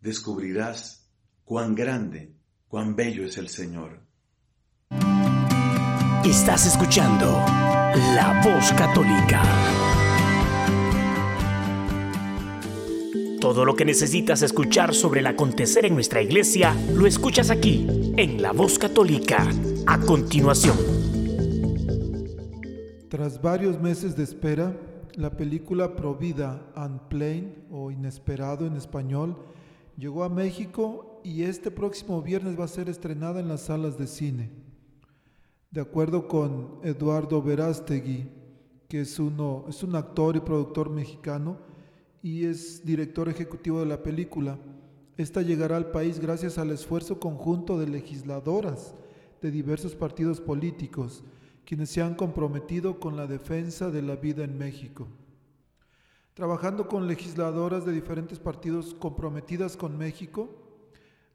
[0.00, 1.10] descubrirás
[1.44, 2.34] cuán grande
[2.74, 4.00] cuán bello es el Señor.
[6.24, 7.30] Estás escuchando
[8.16, 9.83] La Voz Católica.
[13.44, 17.86] Todo lo que necesitas escuchar sobre el acontecer en nuestra iglesia, lo escuchas aquí,
[18.16, 19.46] en La Voz Católica,
[19.86, 20.78] a continuación.
[23.10, 24.74] Tras varios meses de espera,
[25.16, 29.36] la película Provida Unplain o Inesperado en español
[29.98, 34.06] llegó a México y este próximo viernes va a ser estrenada en las salas de
[34.06, 34.52] cine.
[35.70, 38.26] De acuerdo con Eduardo Verástegui,
[38.88, 41.73] que es, uno, es un actor y productor mexicano
[42.24, 44.58] y es director ejecutivo de la película,
[45.18, 48.94] esta llegará al país gracias al esfuerzo conjunto de legisladoras
[49.42, 51.22] de diversos partidos políticos,
[51.66, 55.06] quienes se han comprometido con la defensa de la vida en México.
[56.32, 60.48] Trabajando con legisladoras de diferentes partidos comprometidas con México,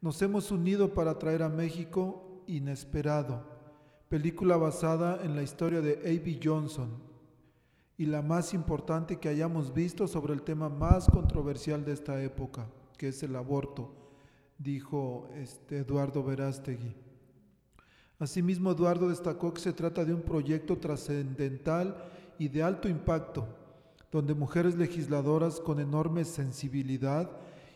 [0.02, 3.46] nos hemos unido para traer a México Inesperado,
[4.10, 6.40] película basada en la historia de A.B.
[6.44, 7.09] Johnson
[8.00, 12.66] y la más importante que hayamos visto sobre el tema más controversial de esta época,
[12.98, 13.92] que es el aborto,
[14.58, 16.96] dijo este Eduardo Verástegui.
[18.18, 21.98] Asimismo, Eduardo destacó que se trata de un proyecto trascendental
[22.38, 23.50] y de alto impacto,
[24.14, 27.30] donde mujeres legisladoras con enorme sensibilidad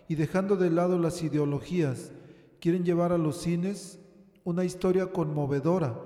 [0.07, 2.13] y dejando de lado las ideologías,
[2.61, 3.99] quieren llevar a los cines
[4.45, 5.99] una historia conmovedora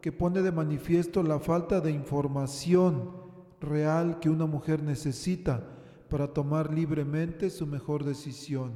[0.00, 3.23] que pone de manifiesto la falta de información
[3.64, 5.62] real que una mujer necesita
[6.08, 8.72] para tomar libremente su mejor decisión.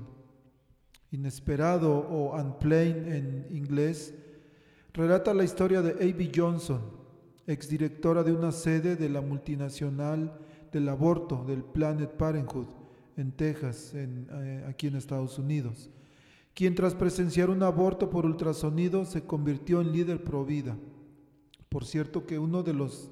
[1.10, 4.14] Inesperado o Unplanned en inglés,
[4.92, 6.32] relata la historia de A.B.
[6.34, 6.80] Johnson,
[7.46, 10.38] exdirectora de una sede de la multinacional
[10.72, 12.66] del aborto del Planet Parenthood
[13.16, 15.90] en Texas, eh, aquí en Estados Unidos,
[16.54, 20.76] quien tras presenciar un aborto por ultrasonido se convirtió en líder pro vida.
[21.68, 23.10] Por cierto que uno de los,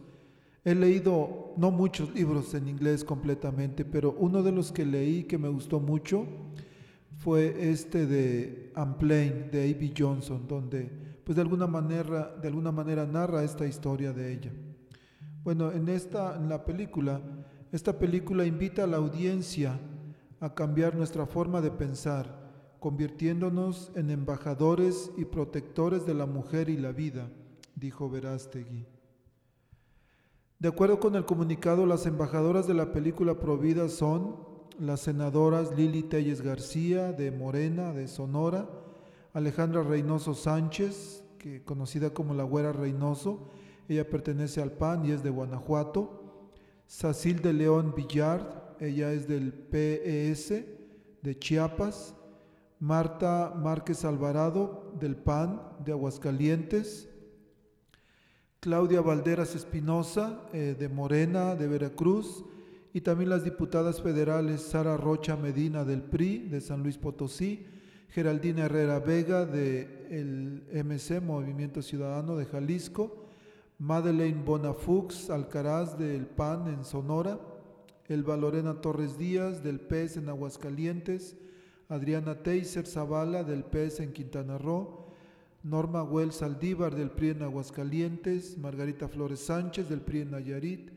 [0.67, 5.39] he leído no muchos libros en inglés completamente, pero uno de los que leí que
[5.39, 6.27] me gustó mucho
[7.19, 9.95] fue este de Unplain de A.B.
[9.97, 10.91] Johnson, donde
[11.23, 14.53] pues de alguna manera, de alguna manera narra esta historia de ella.
[15.45, 17.21] Bueno, en esta, en la película,
[17.71, 19.79] esta película invita a la audiencia
[20.41, 22.27] a cambiar nuestra forma de pensar,
[22.81, 27.31] convirtiéndonos en embajadores y protectores de la mujer y la vida,
[27.77, 28.96] dijo Verástegui.
[30.59, 34.37] De acuerdo con el comunicado, las embajadoras de la película Provida son
[34.79, 38.67] las senadoras Lili Telles García de Morena, de Sonora,
[39.35, 43.49] Alejandra Reynoso Sánchez, que conocida como la Güera Reynoso,
[43.87, 46.23] ella pertenece al PAN y es de Guanajuato,
[46.87, 48.47] Sacil de León Villard,
[48.81, 50.65] ella es del PES
[51.21, 52.15] de Chiapas,
[52.81, 57.11] Marta Márquez Alvarado del PAN de Aguascalientes,
[58.61, 62.45] Claudia Valderas Espinosa, eh, de Morena, de Veracruz,
[62.93, 67.67] y también las diputadas federales Sara Rocha Medina del PRI, de San Luis Potosí,
[68.09, 73.27] Geraldina Herrera Vega, del MC, Movimiento Ciudadano de Jalisco,
[73.79, 77.39] Madeleine Bonafux Alcaraz, del PAN en Sonora,
[78.09, 81.37] Elba Lorena Torres Díaz, del PES en Aguascalientes,
[81.89, 84.96] Adriana Teiser Zavala, del PES en Quintana Roo,
[85.67, 90.91] Norma Huel Saldívar del PRI en Aguascalientes, Margarita Flores Sánchez del PRI en Nayarit,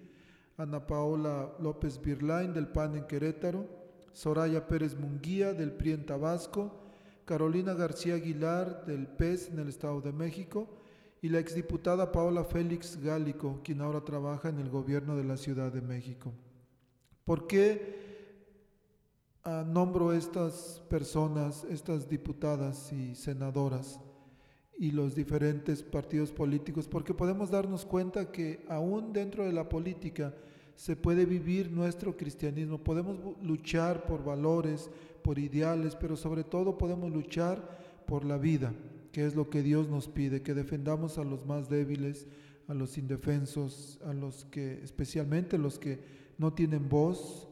[0.58, 3.66] Ana Paola López Birlain del PAN en Querétaro,
[4.14, 6.84] Soraya Pérez Munguía del PRI en Tabasco,
[7.26, 10.68] Carolina García Aguilar del PES en el Estado de México
[11.20, 15.74] y la exdiputada Paola Félix Gálico, quien ahora trabaja en el gobierno de la Ciudad
[15.74, 16.32] de México.
[17.26, 18.46] ¿Por qué
[19.46, 24.00] ah, nombro estas personas, estas diputadas y senadoras?
[24.80, 30.34] Y los diferentes partidos políticos, porque podemos darnos cuenta que aún dentro de la política
[30.78, 34.90] se puede vivir nuestro cristianismo, podemos luchar por valores,
[35.22, 37.78] por ideales, pero sobre todo podemos luchar
[38.08, 38.74] por la vida,
[39.12, 42.26] que es lo que Dios nos pide, que defendamos a los más débiles,
[42.70, 46.00] a los indefensos, a los que, especialmente los que
[46.38, 47.50] no tienen voz,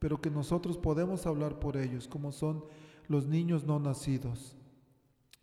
[0.00, 2.64] pero que nosotros podemos hablar por ellos, como son
[3.06, 4.56] los niños no nacidos.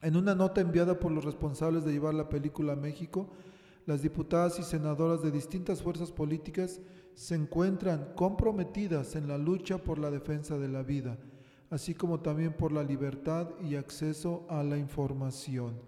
[0.02, 3.30] En una nota enviada por los responsables de llevar la película a México,
[3.86, 6.82] las diputadas y senadoras de distintas fuerzas políticas
[7.14, 11.18] se encuentran comprometidas en la lucha por la defensa de la vida,
[11.70, 15.80] así como también por la libertad y acceso a la información.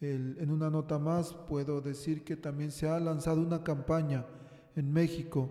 [0.00, 4.26] en una nota más puedo decir que también se ha lanzado una campaña
[4.76, 5.50] en México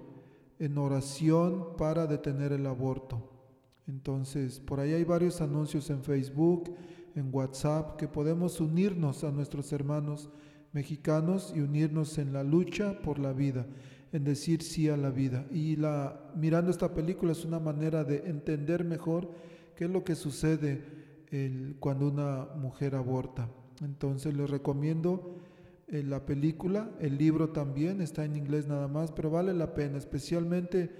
[0.59, 3.29] en oración para detener el aborto.
[3.87, 6.75] Entonces, por ahí hay varios anuncios en Facebook,
[7.17, 10.29] en WhatsApp, que podemos unirnos a nuestros hermanos
[10.71, 13.65] mexicanos y unirnos en la lucha por la vida,
[14.11, 15.47] en decir sí a la vida.
[15.51, 19.31] Y la, mirando esta película es una manera de entender mejor
[19.75, 20.97] qué es lo que sucede
[21.79, 23.49] cuando una mujer aborta.
[23.83, 25.35] Entonces les recomiendo
[25.87, 29.97] eh, la película, el libro también, está en inglés nada más, pero vale la pena,
[29.97, 30.91] especialmente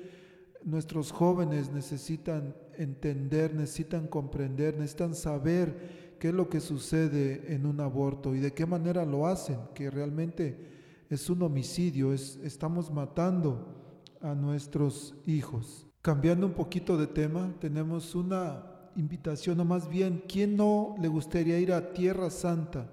[0.64, 7.80] nuestros jóvenes necesitan entender, necesitan comprender, necesitan saber qué es lo que sucede en un
[7.80, 13.78] aborto y de qué manera lo hacen, que realmente es un homicidio, es, estamos matando
[14.22, 15.88] a nuestros hijos.
[16.02, 18.64] Cambiando un poquito de tema, tenemos una
[18.96, 22.90] invitación, o más bien, ¿quién no le gustaría ir a Tierra Santa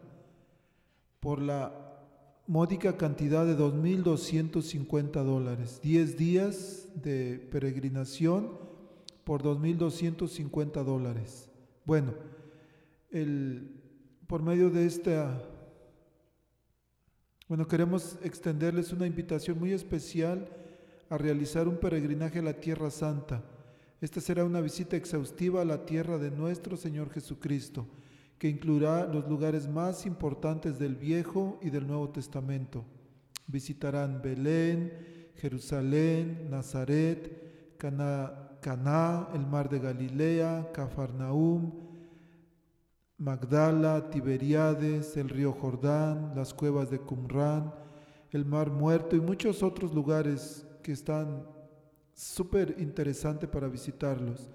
[1.20, 1.72] por la
[2.46, 5.80] módica cantidad de 2.250 dólares?
[5.82, 8.52] 10 días de peregrinación
[9.24, 11.50] por 2.250 dólares.
[11.84, 12.12] Bueno,
[14.26, 15.40] por medio de esta,
[17.46, 20.48] bueno, queremos extenderles una invitación muy especial
[21.08, 23.44] a realizar un peregrinaje a la Tierra Santa.
[24.00, 27.86] Esta será una visita exhaustiva a la tierra de nuestro Señor Jesucristo,
[28.36, 32.84] que incluirá los lugares más importantes del Viejo y del Nuevo Testamento.
[33.46, 34.92] Visitarán Belén,
[35.36, 41.93] Jerusalén, Nazaret, Caná, el mar de Galilea, Cafarnaum,
[43.18, 47.72] Magdala, Tiberiades, el río Jordán, las cuevas de Qumran,
[48.32, 51.46] el mar muerto y muchos otros lugares que están
[52.12, 54.50] súper interesantes para visitarlos.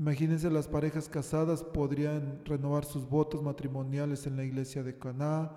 [0.00, 5.52] Imagínense las parejas casadas podrían renovar sus votos matrimoniales en la iglesia de Caná.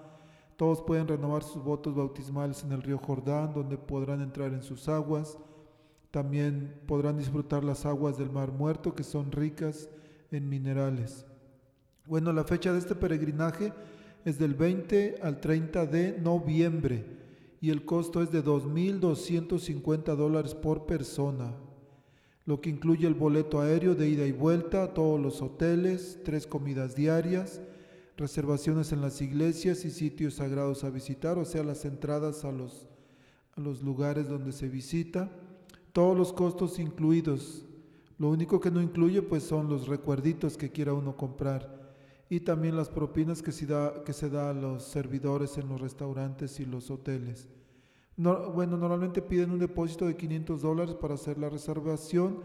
[0.56, 4.88] Todos pueden renovar sus votos bautismales en el río Jordán, donde podrán entrar en sus
[4.88, 5.40] aguas.
[6.12, 9.90] También podrán disfrutar las aguas del mar muerto, que son ricas
[10.32, 11.26] en minerales.
[12.10, 13.72] Bueno, la fecha de este peregrinaje
[14.26, 17.06] es del 20 al 30 de noviembre
[17.62, 21.54] y el costo es de 2.250 dólares por persona,
[22.46, 26.96] lo que incluye el boleto aéreo de ida y vuelta, todos los hoteles, tres comidas
[26.96, 27.62] diarias,
[28.18, 32.88] reservaciones en las iglesias y sitios sagrados a visitar, o sea, las entradas a los,
[33.56, 35.30] a los lugares donde se visita,
[35.94, 37.66] todos los costos incluidos.
[38.18, 41.79] Lo único que no incluye pues son los recuerditos que quiera uno comprar
[42.30, 45.82] y también las propinas que se da, que se da a los servidores en los
[45.82, 47.50] restaurantes y los hoteles.
[48.16, 52.42] bueno, normalmente piden un depósito de 500 dólares para hacer la reservación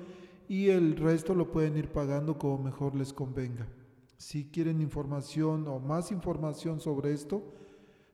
[0.49, 3.69] y el resto lo pueden ir pagando como mejor les convenga.
[4.17, 7.53] Si quieren información o más información sobre esto,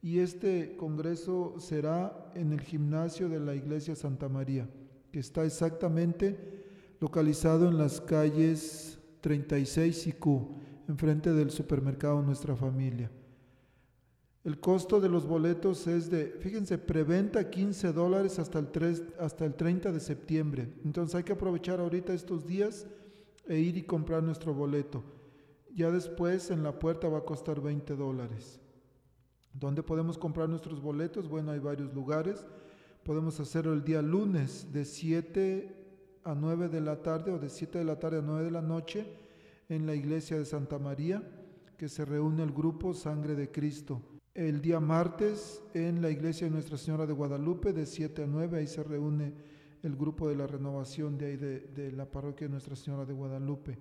[0.00, 4.66] Y este congreso será en el gimnasio de la Iglesia Santa María,
[5.12, 6.64] que está exactamente
[6.98, 10.48] localizado en las calles 36 y Q
[10.88, 13.10] enfrente del supermercado Nuestra Familia.
[14.44, 19.44] El costo de los boletos es de, fíjense, preventa 15 dólares hasta el, 3, hasta
[19.44, 20.72] el 30 de septiembre.
[20.86, 22.86] Entonces hay que aprovechar ahorita estos días
[23.46, 25.02] e ir y comprar nuestro boleto.
[25.74, 28.60] Ya después en la puerta va a costar 20 dólares.
[29.52, 31.28] ¿Dónde podemos comprar nuestros boletos?
[31.28, 32.46] Bueno, hay varios lugares.
[33.04, 35.76] Podemos hacerlo el día lunes de 7
[36.24, 38.62] a 9 de la tarde o de 7 de la tarde a 9 de la
[38.62, 39.06] noche
[39.68, 41.22] en la iglesia de Santa María,
[41.76, 44.00] que se reúne el grupo Sangre de Cristo.
[44.34, 48.58] El día martes en la iglesia de Nuestra Señora de Guadalupe, de 7 a 9,
[48.58, 49.34] ahí se reúne
[49.82, 53.78] el grupo de la renovación de, ahí de, la parroquia de Nuestra Señora de Guadalupe.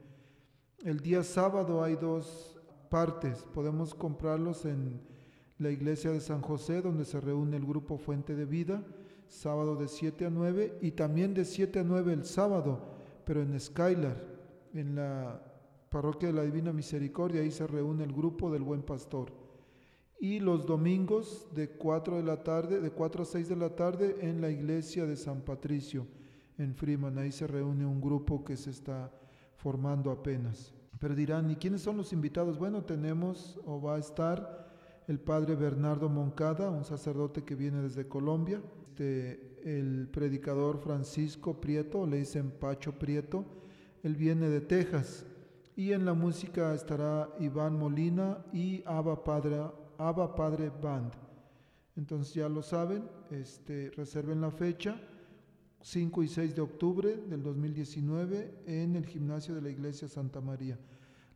[0.84, 5.00] El día sábado hay dos partes, podemos comprarlos en
[5.60, 8.84] la iglesia de San José, donde se reúne el grupo Fuente de Vida,
[9.28, 13.60] sábado de 7 a 9, y también de 7 a 9 el sábado, pero en
[13.60, 14.18] Skylar,
[14.74, 15.40] en la
[15.90, 19.41] Parroquia de la Divina Misericordia, ahí se reúne el grupo del Buen Pastor.
[20.22, 24.18] Y los domingos de 4 de la tarde, de 4 a 6 de la tarde
[24.22, 26.06] en la iglesia de San Patricio
[26.58, 29.12] en Freeman, ahí se reúne un grupo que se está
[29.58, 30.74] formando apenas.
[31.00, 32.60] Pero dirán, ¿y quiénes son los invitados?
[32.60, 34.70] Bueno, tenemos o va a estar
[35.08, 38.62] el padre Bernardo Moncada, un sacerdote que viene desde Colombia,
[39.02, 43.46] este, el predicador Francisco Prieto, le dicen Pacho Prieto,
[44.04, 45.26] él viene de Texas,
[45.76, 49.24] y en la música estará Iván Molina y Aba
[50.02, 51.14] Padre, Padre Band.
[51.96, 55.00] Entonces ya lo saben, este, reserven la fecha,
[55.80, 60.80] 5 y 6 de octubre del 2019 en el gimnasio de la Iglesia Santa María.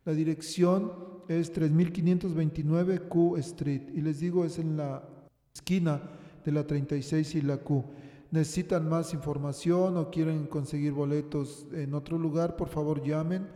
[0.04, 0.90] La dirección
[1.28, 5.08] es 3529 Q Street y les digo es en la
[5.54, 6.02] esquina
[6.44, 7.84] de la 36 y la Q.
[8.32, 13.46] Necesitan más información o quieren conseguir boletos en otro lugar, por favor llamen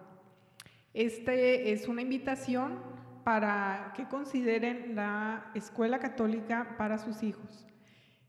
[0.94, 2.78] Este es una invitación
[3.24, 7.66] para que consideren la escuela católica para sus hijos.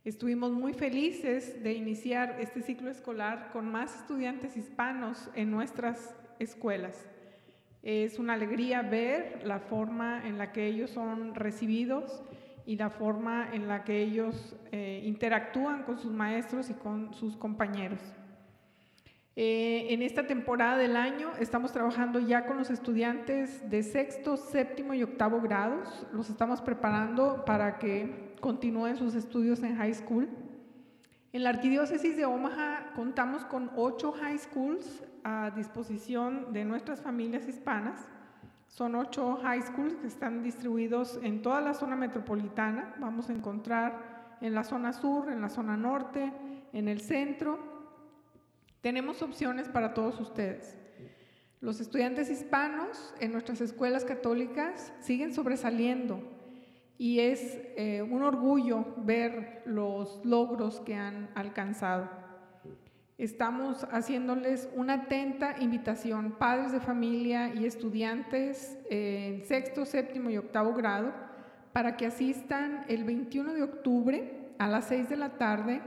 [0.06, 7.06] Estuvimos muy felices de iniciar este ciclo escolar con más estudiantes hispanos en nuestras escuelas.
[7.82, 12.22] Es una alegría ver la forma en la que ellos son recibidos
[12.66, 17.36] y la forma en la que ellos eh, interactúan con sus maestros y con sus
[17.36, 18.00] compañeros.
[19.36, 24.94] Eh, en esta temporada del año estamos trabajando ya con los estudiantes de sexto, séptimo
[24.94, 26.06] y octavo grados.
[26.12, 30.28] Los estamos preparando para que continúen sus estudios en high school.
[31.32, 37.48] En la arquidiócesis de Omaha contamos con ocho high schools a disposición de nuestras familias
[37.48, 38.06] hispanas.
[38.74, 42.92] Son ocho high schools que están distribuidos en toda la zona metropolitana.
[42.98, 46.32] Vamos a encontrar en la zona sur, en la zona norte,
[46.72, 47.56] en el centro.
[48.80, 50.76] Tenemos opciones para todos ustedes.
[51.60, 56.20] Los estudiantes hispanos en nuestras escuelas católicas siguen sobresaliendo
[56.98, 62.23] y es eh, un orgullo ver los logros que han alcanzado.
[63.16, 70.74] Estamos haciéndoles una atenta invitación, padres de familia y estudiantes en sexto, séptimo y octavo
[70.74, 71.12] grado,
[71.72, 75.80] para que asistan el 21 de octubre a las 6 de la tarde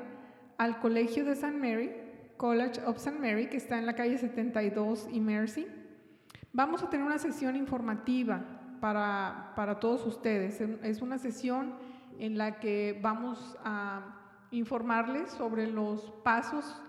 [0.57, 1.51] al Colegio de St.
[1.51, 1.91] Mary,
[2.37, 3.19] College of St.
[3.19, 5.67] Mary, que está en la calle 72 y Mercy.
[6.53, 8.41] Vamos a tener una sesión informativa
[8.79, 10.61] para, para todos ustedes.
[10.61, 11.73] Es una sesión
[12.19, 14.15] en la que vamos a
[14.51, 16.81] informarles sobre los pasos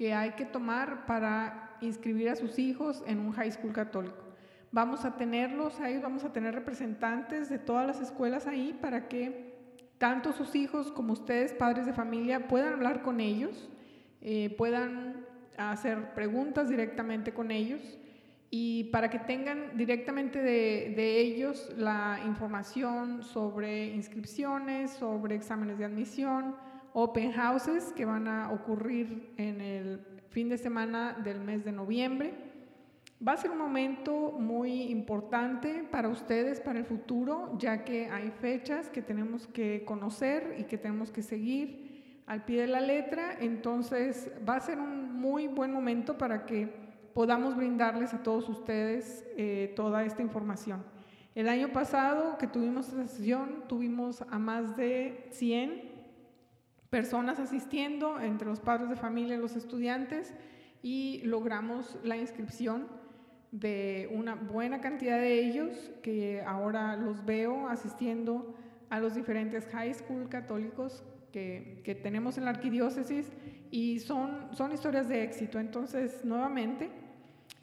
[0.00, 4.24] que hay que tomar para inscribir a sus hijos en un high school católico.
[4.72, 9.52] Vamos a tenerlos ahí, vamos a tener representantes de todas las escuelas ahí para que
[9.98, 13.68] tanto sus hijos como ustedes, padres de familia, puedan hablar con ellos,
[14.22, 15.26] eh, puedan
[15.58, 17.98] hacer preguntas directamente con ellos
[18.48, 25.84] y para que tengan directamente de, de, ellos la información sobre inscripciones, sobre exámenes de
[25.84, 26.56] admisión,
[26.92, 32.34] open houses que van a ocurrir en el fin de semana del mes de noviembre.
[33.26, 38.30] Va a ser un momento muy importante para ustedes, para el futuro, ya que hay
[38.30, 43.36] fechas que tenemos que conocer y que tenemos que seguir al pie de la letra.
[43.38, 46.72] Entonces va a ser un muy buen momento para que
[47.12, 50.82] podamos brindarles a todos ustedes eh, toda esta información.
[51.34, 55.89] El año pasado que tuvimos esta sesión, tuvimos a más de 100
[56.90, 60.34] personas asistiendo, entre los padres de familia y los estudiantes,
[60.82, 62.88] y logramos la inscripción
[63.52, 68.54] de una buena cantidad de ellos, que ahora los veo asistiendo
[68.88, 73.32] a los diferentes high school católicos que, que tenemos en la arquidiócesis,
[73.70, 75.60] y son, son historias de éxito.
[75.60, 76.90] Entonces, nuevamente,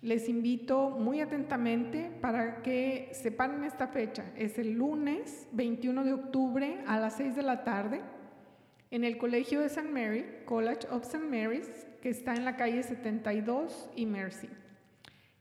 [0.02, 4.24] les invito muy atentamente para que sepan esta fecha.
[4.38, 8.02] Es el lunes 21 de octubre a las 6 de la tarde
[8.92, 9.90] en el Colegio de St.
[9.90, 11.20] Mary, College of St.
[11.20, 11.68] Mary's,
[12.02, 14.48] que está en la calle 72 y Mercy.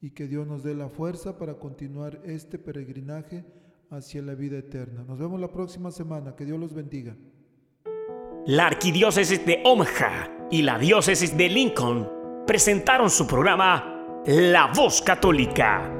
[0.00, 3.44] y que Dios nos dé la fuerza para continuar este peregrinaje
[3.90, 5.04] hacia la vida eterna.
[5.06, 6.34] Nos vemos la próxima semana.
[6.34, 7.14] Que Dios los bendiga.
[8.46, 12.08] La Arquidiócesis de Omaha y la Diócesis de Lincoln
[12.46, 15.99] presentaron su programa La Voz Católica,